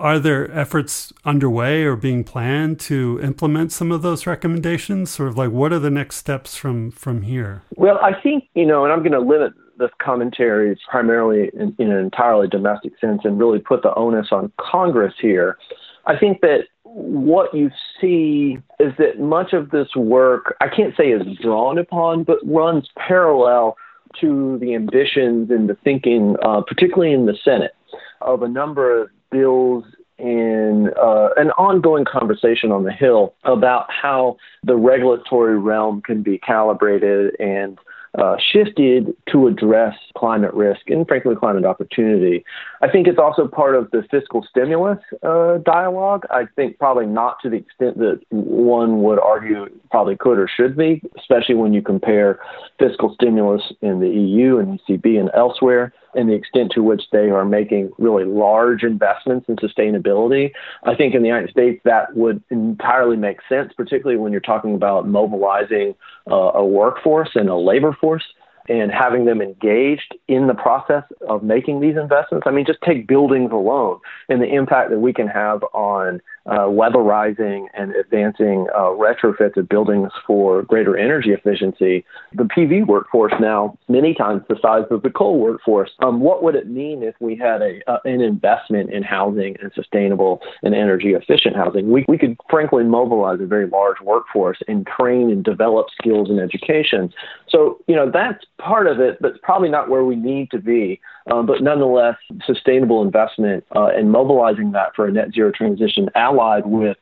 Are 0.00 0.18
there 0.18 0.50
efforts 0.50 1.12
underway 1.24 1.84
or 1.84 1.96
being 1.96 2.24
planned 2.24 2.80
to 2.80 3.20
implement 3.22 3.72
some 3.72 3.92
of 3.92 4.02
those 4.02 4.26
recommendations? 4.26 5.10
Sort 5.10 5.28
of 5.28 5.38
like 5.38 5.50
what 5.50 5.72
are 5.72 5.78
the 5.78 5.90
next 5.90 6.16
steps 6.16 6.56
from 6.56 6.90
from 6.90 7.22
here? 7.22 7.62
Well, 7.76 7.98
I 8.02 8.20
think 8.20 8.44
you 8.54 8.66
know, 8.66 8.84
and 8.84 8.92
I'm 8.92 9.00
going 9.00 9.12
to 9.12 9.20
limit 9.20 9.52
this 9.78 9.90
commentary 10.00 10.78
primarily 10.88 11.50
in, 11.54 11.74
in 11.78 11.90
an 11.90 11.98
entirely 11.98 12.48
domestic 12.48 12.92
sense 13.00 13.22
and 13.24 13.38
really 13.38 13.58
put 13.58 13.82
the 13.82 13.94
onus 13.94 14.28
on 14.30 14.52
Congress 14.58 15.14
here. 15.20 15.58
I 16.06 16.16
think 16.16 16.40
that 16.42 16.66
what 16.84 17.52
you 17.52 17.70
see 18.00 18.58
is 18.78 18.92
that 18.98 19.18
much 19.18 19.52
of 19.52 19.70
this 19.70 19.88
work, 19.96 20.56
I 20.60 20.68
can't 20.68 20.94
say 20.96 21.10
is 21.10 21.22
drawn 21.42 21.78
upon, 21.78 22.22
but 22.22 22.38
runs 22.44 22.88
parallel 22.96 23.76
to 24.20 24.58
the 24.60 24.74
ambitions 24.74 25.50
and 25.50 25.68
the 25.68 25.76
thinking, 25.82 26.36
uh, 26.44 26.60
particularly 26.60 27.12
in 27.12 27.26
the 27.26 27.36
Senate, 27.44 27.72
of 28.20 28.42
a 28.42 28.48
number 28.48 29.02
of 29.02 29.08
bills 29.34 29.84
in 30.16 30.90
uh, 30.96 31.30
an 31.36 31.50
ongoing 31.52 32.04
conversation 32.04 32.70
on 32.70 32.84
the 32.84 32.92
Hill 32.92 33.34
about 33.42 33.86
how 33.90 34.36
the 34.62 34.76
regulatory 34.76 35.58
realm 35.58 36.02
can 36.02 36.22
be 36.22 36.38
calibrated 36.38 37.34
and 37.40 37.78
uh, 38.16 38.36
shifted 38.52 39.12
to 39.28 39.48
address 39.48 39.96
climate 40.16 40.54
risk 40.54 40.88
and, 40.88 41.04
frankly, 41.08 41.34
climate 41.34 41.64
opportunity. 41.64 42.44
I 42.80 42.88
think 42.88 43.08
it's 43.08 43.18
also 43.18 43.48
part 43.48 43.74
of 43.74 43.90
the 43.90 44.04
fiscal 44.08 44.46
stimulus 44.48 45.00
uh, 45.24 45.58
dialogue. 45.58 46.24
I 46.30 46.44
think 46.54 46.78
probably 46.78 47.06
not 47.06 47.38
to 47.42 47.50
the 47.50 47.56
extent 47.56 47.98
that 47.98 48.20
one 48.30 49.02
would 49.02 49.18
argue 49.18 49.66
probably 49.90 50.16
could 50.16 50.38
or 50.38 50.46
should 50.46 50.76
be, 50.76 51.02
especially 51.18 51.56
when 51.56 51.72
you 51.72 51.82
compare 51.82 52.38
fiscal 52.78 53.12
stimulus 53.14 53.72
in 53.82 53.98
the 53.98 54.08
EU 54.08 54.58
and 54.58 54.78
ECB 54.78 55.18
and 55.18 55.30
elsewhere 55.34 55.92
and 56.14 56.28
the 56.28 56.34
extent 56.34 56.72
to 56.72 56.82
which 56.82 57.02
they 57.12 57.30
are 57.30 57.44
making 57.44 57.92
really 57.98 58.24
large 58.24 58.82
investments 58.82 59.48
in 59.48 59.56
sustainability. 59.56 60.52
I 60.84 60.94
think 60.94 61.14
in 61.14 61.22
the 61.22 61.28
United 61.28 61.50
States 61.50 61.80
that 61.84 62.16
would 62.16 62.42
entirely 62.50 63.16
make 63.16 63.38
sense, 63.48 63.72
particularly 63.76 64.18
when 64.18 64.32
you're 64.32 64.40
talking 64.40 64.74
about 64.74 65.08
mobilizing 65.08 65.94
uh, 66.30 66.52
a 66.54 66.64
workforce 66.64 67.30
and 67.34 67.48
a 67.48 67.56
labor 67.56 67.96
force 68.00 68.24
and 68.68 68.90
having 68.90 69.26
them 69.26 69.42
engaged 69.42 70.14
in 70.26 70.46
the 70.46 70.54
process 70.54 71.04
of 71.28 71.42
making 71.42 71.80
these 71.80 71.96
investments. 71.96 72.46
I 72.46 72.50
mean, 72.50 72.64
just 72.64 72.80
take 72.82 73.06
buildings 73.06 73.50
alone 73.52 73.98
and 74.28 74.40
the 74.40 74.46
impact 74.46 74.90
that 74.90 75.00
we 75.00 75.12
can 75.12 75.28
have 75.28 75.62
on 75.74 76.22
uh, 76.46 76.66
weatherizing 76.66 77.66
and 77.74 77.94
advancing 77.94 78.66
uh, 78.74 78.90
retrofits 78.90 79.56
of 79.56 79.68
buildings 79.68 80.10
for 80.26 80.62
greater 80.62 80.96
energy 80.96 81.30
efficiency. 81.30 82.04
The 82.34 82.44
PV 82.44 82.86
workforce 82.86 83.32
now 83.40 83.78
many 83.88 84.14
times 84.14 84.42
the 84.48 84.56
size 84.60 84.84
of 84.90 85.02
the 85.02 85.10
coal 85.10 85.38
workforce. 85.38 85.90
Um, 86.00 86.20
what 86.20 86.42
would 86.42 86.54
it 86.54 86.68
mean 86.68 87.02
if 87.02 87.14
we 87.20 87.36
had 87.36 87.62
a 87.62 87.80
uh, 87.90 87.98
an 88.04 88.20
investment 88.20 88.90
in 88.90 89.02
housing 89.02 89.56
and 89.62 89.72
sustainable 89.74 90.40
and 90.62 90.74
energy 90.74 91.12
efficient 91.14 91.56
housing? 91.56 91.90
We 91.90 92.04
we 92.08 92.18
could 92.18 92.36
frankly 92.50 92.84
mobilize 92.84 93.40
a 93.40 93.46
very 93.46 93.66
large 93.66 94.00
workforce 94.02 94.58
and 94.68 94.86
train 94.86 95.30
and 95.30 95.42
develop 95.42 95.86
skills 95.98 96.28
and 96.28 96.40
education. 96.40 97.12
So 97.48 97.78
you 97.86 97.96
know 97.96 98.10
that's 98.10 98.44
part 98.58 98.86
of 98.86 99.00
it, 99.00 99.18
but 99.20 99.32
it's 99.32 99.40
probably 99.42 99.70
not 99.70 99.88
where 99.88 100.04
we 100.04 100.16
need 100.16 100.50
to 100.50 100.58
be. 100.58 101.00
Um, 101.30 101.46
but 101.46 101.62
nonetheless, 101.62 102.16
sustainable 102.46 103.02
investment 103.02 103.64
uh, 103.74 103.86
and 103.86 104.10
mobilizing 104.10 104.72
that 104.72 104.94
for 104.94 105.06
a 105.06 105.12
net 105.12 105.32
zero 105.32 105.50
transition 105.50 106.10
allied 106.14 106.66
with 106.66 106.98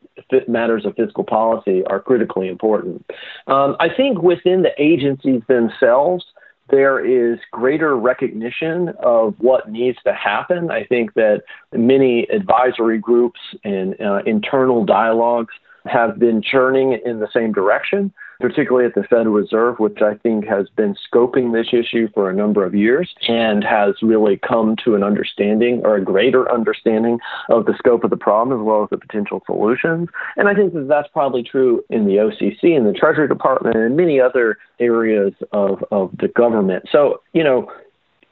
matters 0.47 0.85
of 0.85 0.95
fiscal 0.95 1.23
policy 1.23 1.83
are 1.85 1.99
critically 1.99 2.47
important. 2.47 3.05
Um, 3.47 3.75
I 3.79 3.89
think 3.89 4.21
within 4.21 4.61
the 4.61 4.71
agencies 4.77 5.41
themselves, 5.47 6.25
there 6.69 7.03
is 7.05 7.39
greater 7.51 7.97
recognition 7.97 8.89
of 8.99 9.35
what 9.39 9.69
needs 9.69 9.97
to 10.05 10.13
happen. 10.13 10.71
I 10.71 10.85
think 10.85 11.13
that 11.15 11.43
many 11.73 12.23
advisory 12.33 12.99
groups 12.99 13.39
and 13.65 13.99
uh, 13.99 14.21
internal 14.25 14.85
dialogues 14.85 15.53
have 15.85 16.17
been 16.17 16.41
churning 16.41 16.97
in 17.05 17.19
the 17.19 17.27
same 17.33 17.51
direction 17.51 18.13
particularly 18.43 18.85
at 18.85 18.93
the 18.93 19.03
Federal 19.03 19.33
Reserve, 19.33 19.79
which 19.79 20.01
I 20.01 20.15
think 20.15 20.45
has 20.45 20.67
been 20.75 20.95
scoping 20.95 21.53
this 21.53 21.67
issue 21.71 22.09
for 22.13 22.29
a 22.29 22.33
number 22.33 22.65
of 22.65 22.75
years 22.75 23.15
and 23.29 23.63
has 23.63 23.95
really 24.01 24.35
come 24.35 24.75
to 24.83 24.95
an 24.95 25.01
understanding 25.01 25.79
or 25.85 25.95
a 25.95 26.03
greater 26.03 26.51
understanding 26.51 27.19
of 27.47 27.65
the 27.65 27.73
scope 27.77 28.03
of 28.03 28.09
the 28.09 28.17
problem 28.17 28.59
as 28.59 28.61
well 28.61 28.83
as 28.83 28.89
the 28.89 28.97
potential 28.97 29.41
solutions. 29.45 30.09
And 30.35 30.49
I 30.49 30.55
think 30.55 30.73
that 30.73 30.89
that's 30.89 31.07
probably 31.13 31.41
true 31.41 31.85
in 31.89 32.05
the 32.05 32.15
OCC 32.15 32.75
and 32.75 32.85
the 32.85 32.91
Treasury 32.91 33.29
Department 33.29 33.77
and 33.77 33.95
many 33.95 34.19
other 34.19 34.57
areas 34.77 35.31
of, 35.53 35.81
of 35.89 36.11
the 36.19 36.27
government. 36.27 36.89
So, 36.91 37.21
you 37.31 37.45
know, 37.45 37.71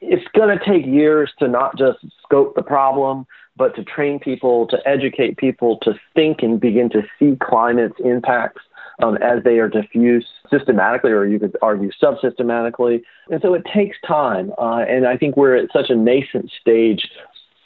it's 0.02 0.28
going 0.36 0.58
to 0.58 0.62
take 0.62 0.84
years 0.84 1.32
to 1.38 1.48
not 1.48 1.78
just 1.78 2.00
scope 2.22 2.54
the 2.54 2.62
problem, 2.62 3.26
but 3.56 3.74
to 3.76 3.84
train 3.84 4.18
people, 4.18 4.66
to 4.66 4.76
educate 4.86 5.38
people, 5.38 5.78
to 5.84 5.94
think 6.14 6.42
and 6.42 6.60
begin 6.60 6.90
to 6.90 7.00
see 7.18 7.38
climate's 7.40 7.98
impacts 8.04 8.60
um, 9.02 9.16
as 9.16 9.42
they 9.44 9.58
are 9.58 9.68
diffused 9.68 10.28
systematically, 10.50 11.10
or 11.10 11.26
you 11.26 11.38
could 11.38 11.56
argue 11.60 11.90
subsystematically. 12.02 13.02
And 13.30 13.40
so 13.42 13.54
it 13.54 13.62
takes 13.72 13.96
time. 14.06 14.52
Uh, 14.58 14.84
and 14.88 15.06
I 15.06 15.16
think 15.16 15.36
we're 15.36 15.56
at 15.56 15.70
such 15.72 15.90
a 15.90 15.96
nascent 15.96 16.50
stage 16.60 17.08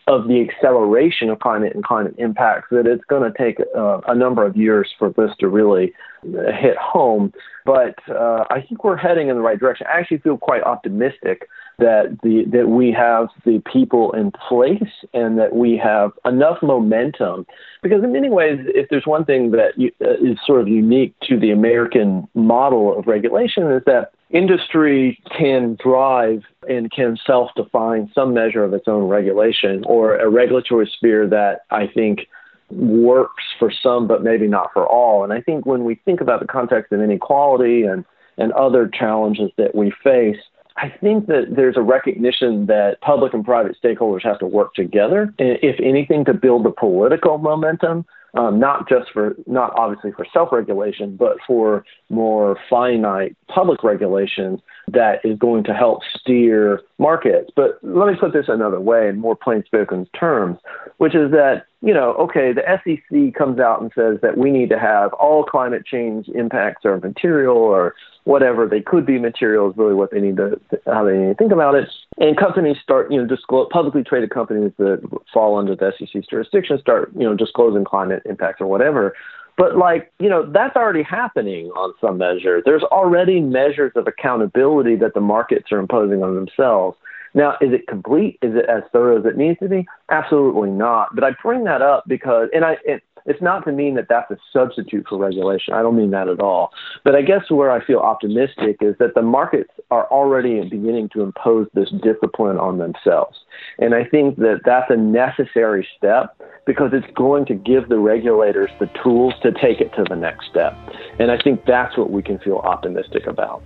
of 0.09 0.29
the 0.29 0.41
acceleration 0.41 1.31
of 1.31 1.41
climate 1.41 1.75
and 1.75 1.85
climate 1.85 2.15
impacts 2.19 2.69
that 2.71 2.87
it's 2.87 3.05
going 3.05 3.31
to 3.31 3.37
take 3.37 3.59
uh, 3.77 4.01
a 4.07 4.15
number 4.15 4.47
of 4.47 4.57
years 4.57 4.89
for 4.99 5.11
this 5.11 5.31
to 5.41 5.49
really 5.49 5.93
hit 6.23 6.77
home. 6.77 7.33
But 7.65 7.97
uh, 8.09 8.45
I 8.51 8.61
think 8.61 8.85
we're 8.85 8.97
heading 8.97 9.29
in 9.29 9.37
the 9.37 9.43
right 9.43 9.59
direction. 9.59 9.87
I 9.93 9.99
actually 9.99 10.19
feel 10.19 10.39
quite 10.39 10.63
optimistic 10.63 11.49
that 11.79 12.19
the 12.23 12.45
that 12.53 12.69
we 12.69 12.91
have 12.93 13.29
the 13.45 13.63
people 13.71 14.13
in 14.13 14.31
place 14.31 14.91
and 15.13 15.39
that 15.39 15.55
we 15.55 15.77
have 15.77 16.13
enough 16.25 16.59
momentum. 16.63 17.47
Because 17.83 18.03
in 18.03 18.13
many 18.13 18.31
ways, 18.31 18.59
if 18.75 18.89
there's 18.89 19.07
one 19.07 19.25
thing 19.25 19.51
that 19.51 19.79
you, 19.79 19.93
uh, 20.03 20.15
is 20.15 20.39
sort 20.47 20.61
of 20.61 20.69
unique 20.69 21.15
to 21.29 21.39
the 21.39 21.51
American 21.51 22.27
model 22.35 22.99
of 22.99 23.07
regulation, 23.07 23.71
is 23.71 23.83
that 23.87 24.13
industry 24.31 25.23
can 25.37 25.77
drive 25.83 26.43
and 26.69 26.91
can 26.91 27.17
self-define 27.27 28.11
some 28.15 28.35
measure 28.35 28.65
of 28.65 28.73
its 28.73 28.89
own 28.89 29.05
regulation 29.05 29.85
or 29.87 30.17
a 30.17 30.29
regulatory 30.29 30.91
sphere 30.97 31.29
that 31.29 31.61
I 31.71 31.87
think 31.87 32.27
works 32.71 33.45
for 33.61 33.71
some 33.71 34.09
but 34.09 34.25
maybe 34.25 34.49
not 34.49 34.73
for 34.73 34.87
all. 34.87 35.23
And 35.23 35.33
I 35.33 35.41
think 35.41 35.67
when 35.67 35.85
we 35.85 35.97
think 36.05 36.21
about 36.21 36.41
the 36.41 36.47
context 36.47 36.93
of 36.93 37.01
inequality 37.01 37.83
and 37.83 38.05
and 38.39 38.53
other 38.53 38.87
challenges 38.87 39.51
that 39.57 39.75
we 39.75 39.91
face, 40.05 40.37
I 40.79 40.91
think 41.01 41.27
that 41.27 41.55
there's 41.57 41.77
a 41.77 41.83
recognition 41.83 42.67
that 42.67 43.01
public 43.01 43.33
and 43.33 43.45
private 43.45 43.77
stakeholders 43.83 44.23
have 44.25 44.39
to 44.41 44.47
work 44.47 44.75
together, 44.75 45.35
if 45.39 45.81
anything, 45.81 46.25
to 46.27 46.35
build 46.35 46.65
the 46.65 46.71
political 46.71 47.39
momentum 47.39 48.05
um, 48.37 48.59
not 48.59 48.89
just 48.89 49.11
for, 49.13 49.35
not 49.47 49.73
obviously 49.79 50.13
for 50.13 50.27
self 50.33 50.53
regulation, 50.53 51.17
but 51.17 51.39
for 51.47 51.85
more 52.11 52.59
finite 52.69 53.37
public 53.49 53.83
regulation 53.83 54.61
that 54.89 55.21
is 55.25 55.39
going 55.39 55.65
to 55.65 55.75
help 55.75 56.03
steer 56.19 56.81
markets. 56.99 57.51
But 57.55 57.79
let 57.83 58.13
me 58.13 58.19
put 58.19 58.33
this 58.33 58.47
another 58.49 58.81
way 58.81 59.09
in 59.09 59.19
more 59.19 59.37
plain 59.37 59.65
spoken 59.65 60.07
terms, 60.19 60.59
which 60.99 61.15
is 61.15 61.31
that, 61.33 61.65
you 61.83 61.93
know, 61.93 62.15
okay, 62.15 62.53
the 62.53 62.63
SEC 62.85 63.35
comes 63.35 63.59
out 63.59 63.81
and 63.81 63.91
says 63.95 64.19
that 64.23 64.39
we 64.39 64.51
need 64.51 64.71
to 64.71 64.79
have 64.79 65.13
all 65.15 65.45
climate 65.45 65.85
change 65.85 66.29
impacts 66.29 66.85
are 66.85 66.99
material 66.99 67.57
or 67.57 67.95
whatever 68.25 68.67
they 68.67 68.81
could 68.81 69.07
be 69.07 69.21
material 69.21 69.71
is 69.71 69.77
really 69.77 69.95
what 69.95 70.11
they 70.11 70.21
need 70.21 70.37
to 70.37 70.61
how 70.87 71.05
they 71.05 71.17
need 71.17 71.29
to 71.29 71.35
think 71.35 71.53
about 71.53 71.77
it. 71.77 71.89
And 72.19 72.37
companies 72.37 72.77
start, 72.83 73.11
you 73.11 73.21
know, 73.21 73.27
disclose 73.27 73.69
publicly 73.71 74.03
traded 74.03 74.31
companies 74.31 74.73
that 74.79 75.01
fall 75.33 75.57
under 75.57 75.77
the 75.77 75.93
SEC's 75.97 76.27
jurisdiction 76.29 76.79
start, 76.81 77.13
you 77.15 77.23
know, 77.23 77.35
disclosing 77.35 77.85
climate 77.85 78.23
impacts 78.27 78.61
or 78.61 78.67
whatever. 78.67 79.15
But 79.57 79.77
like, 79.77 80.13
you 80.19 80.29
know, 80.29 80.51
that's 80.51 80.77
already 80.77 81.03
happening 81.03 81.69
on 81.71 81.95
some 82.01 82.19
measure. 82.19 82.63
There's 82.65 82.83
already 82.83 83.41
measures 83.41 83.93
of 83.97 84.07
accountability 84.07 84.97
that 84.97 85.15
the 85.15 85.21
markets 85.21 85.73
are 85.73 85.79
imposing 85.79 86.23
on 86.23 86.35
themselves. 86.35 86.97
Now, 87.35 87.53
is 87.61 87.73
it 87.73 87.87
complete? 87.87 88.39
Is 88.43 88.55
it 88.55 88.67
as 88.69 88.83
thorough 88.93 89.19
as 89.19 89.27
it 89.27 89.37
needs 89.37 89.59
to 89.61 89.69
be? 89.69 89.87
Absolutely 90.11 90.71
not. 90.71 91.15
But 91.15 91.25
I 91.25 91.31
bring 91.43 91.65
that 91.65 91.83
up 91.83 92.05
because, 92.07 92.49
and 92.55 92.65
I, 92.65 92.77
it, 92.85 93.03
it's 93.27 93.43
not 93.43 93.65
to 93.65 93.73
mean 93.73 93.95
that 93.97 94.07
that's 94.09 94.31
a 94.31 94.39
substitute 94.53 95.07
for 95.09 95.19
regulation. 95.19 95.75
I 95.75 95.83
don't 95.83 95.97
mean 95.97 96.11
that 96.13 96.29
at 96.29 96.41
all. 96.41 96.73
But 97.05 97.15
I 97.15 97.23
guess 97.23 97.51
where 97.51 97.71
I 97.71 97.85
feel 97.85 97.99
optimistic 97.99 98.79
is 98.81 98.95
that 98.99 99.15
the 99.15 99.23
markets 99.23 99.71
are 99.91 100.07
already 100.07 100.61
beginning 100.69 101.11
to 101.11 101.23
impose 101.23 101.67
this 101.75 101.91
discipline 102.03 102.59
on 102.59 102.79
themselves. 102.79 103.39
And 103.79 103.95
I 103.95 104.05
think 104.05 104.37
that 104.37 104.61
that's 104.65 104.91
a 104.91 104.97
necessary 104.97 105.87
step 105.97 106.41
because 106.67 106.91
it's 106.93 107.07
going 107.17 107.47
to 107.47 107.55
give 107.55 107.89
the 107.89 107.99
regulators 107.99 108.71
the 108.79 108.91
tools 109.03 109.35
to 109.43 109.53
take 109.53 109.81
it 109.81 109.93
to 109.97 110.05
the 110.09 110.17
next 110.17 110.49
step. 110.51 110.75
And 111.19 111.31
I 111.31 111.39
think 111.43 111.65
that's 111.67 111.97
what 111.97 112.11
we 112.11 112.23
can 112.23 112.39
feel 112.39 112.59
optimistic 112.59 113.27
about. 113.27 113.63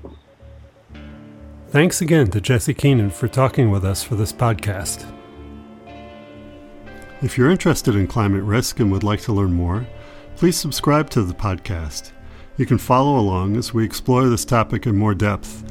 Thanks 1.68 2.00
again 2.00 2.30
to 2.32 2.40
Jesse 2.40 2.74
Keenan 2.74 3.10
for 3.10 3.28
talking 3.28 3.70
with 3.70 3.84
us 3.84 4.02
for 4.02 4.16
this 4.16 4.32
podcast. 4.32 5.06
If 7.22 7.36
you're 7.36 7.50
interested 7.50 7.94
in 7.96 8.06
climate 8.06 8.42
risk 8.44 8.80
and 8.80 8.90
would 8.92 9.02
like 9.02 9.20
to 9.22 9.32
learn 9.34 9.52
more, 9.52 9.86
please 10.36 10.56
subscribe 10.56 11.10
to 11.10 11.22
the 11.22 11.34
podcast. 11.34 12.12
You 12.56 12.64
can 12.64 12.78
follow 12.78 13.18
along 13.18 13.58
as 13.58 13.74
we 13.74 13.84
explore 13.84 14.26
this 14.30 14.46
topic 14.46 14.86
in 14.86 14.96
more 14.96 15.14
depth 15.14 15.62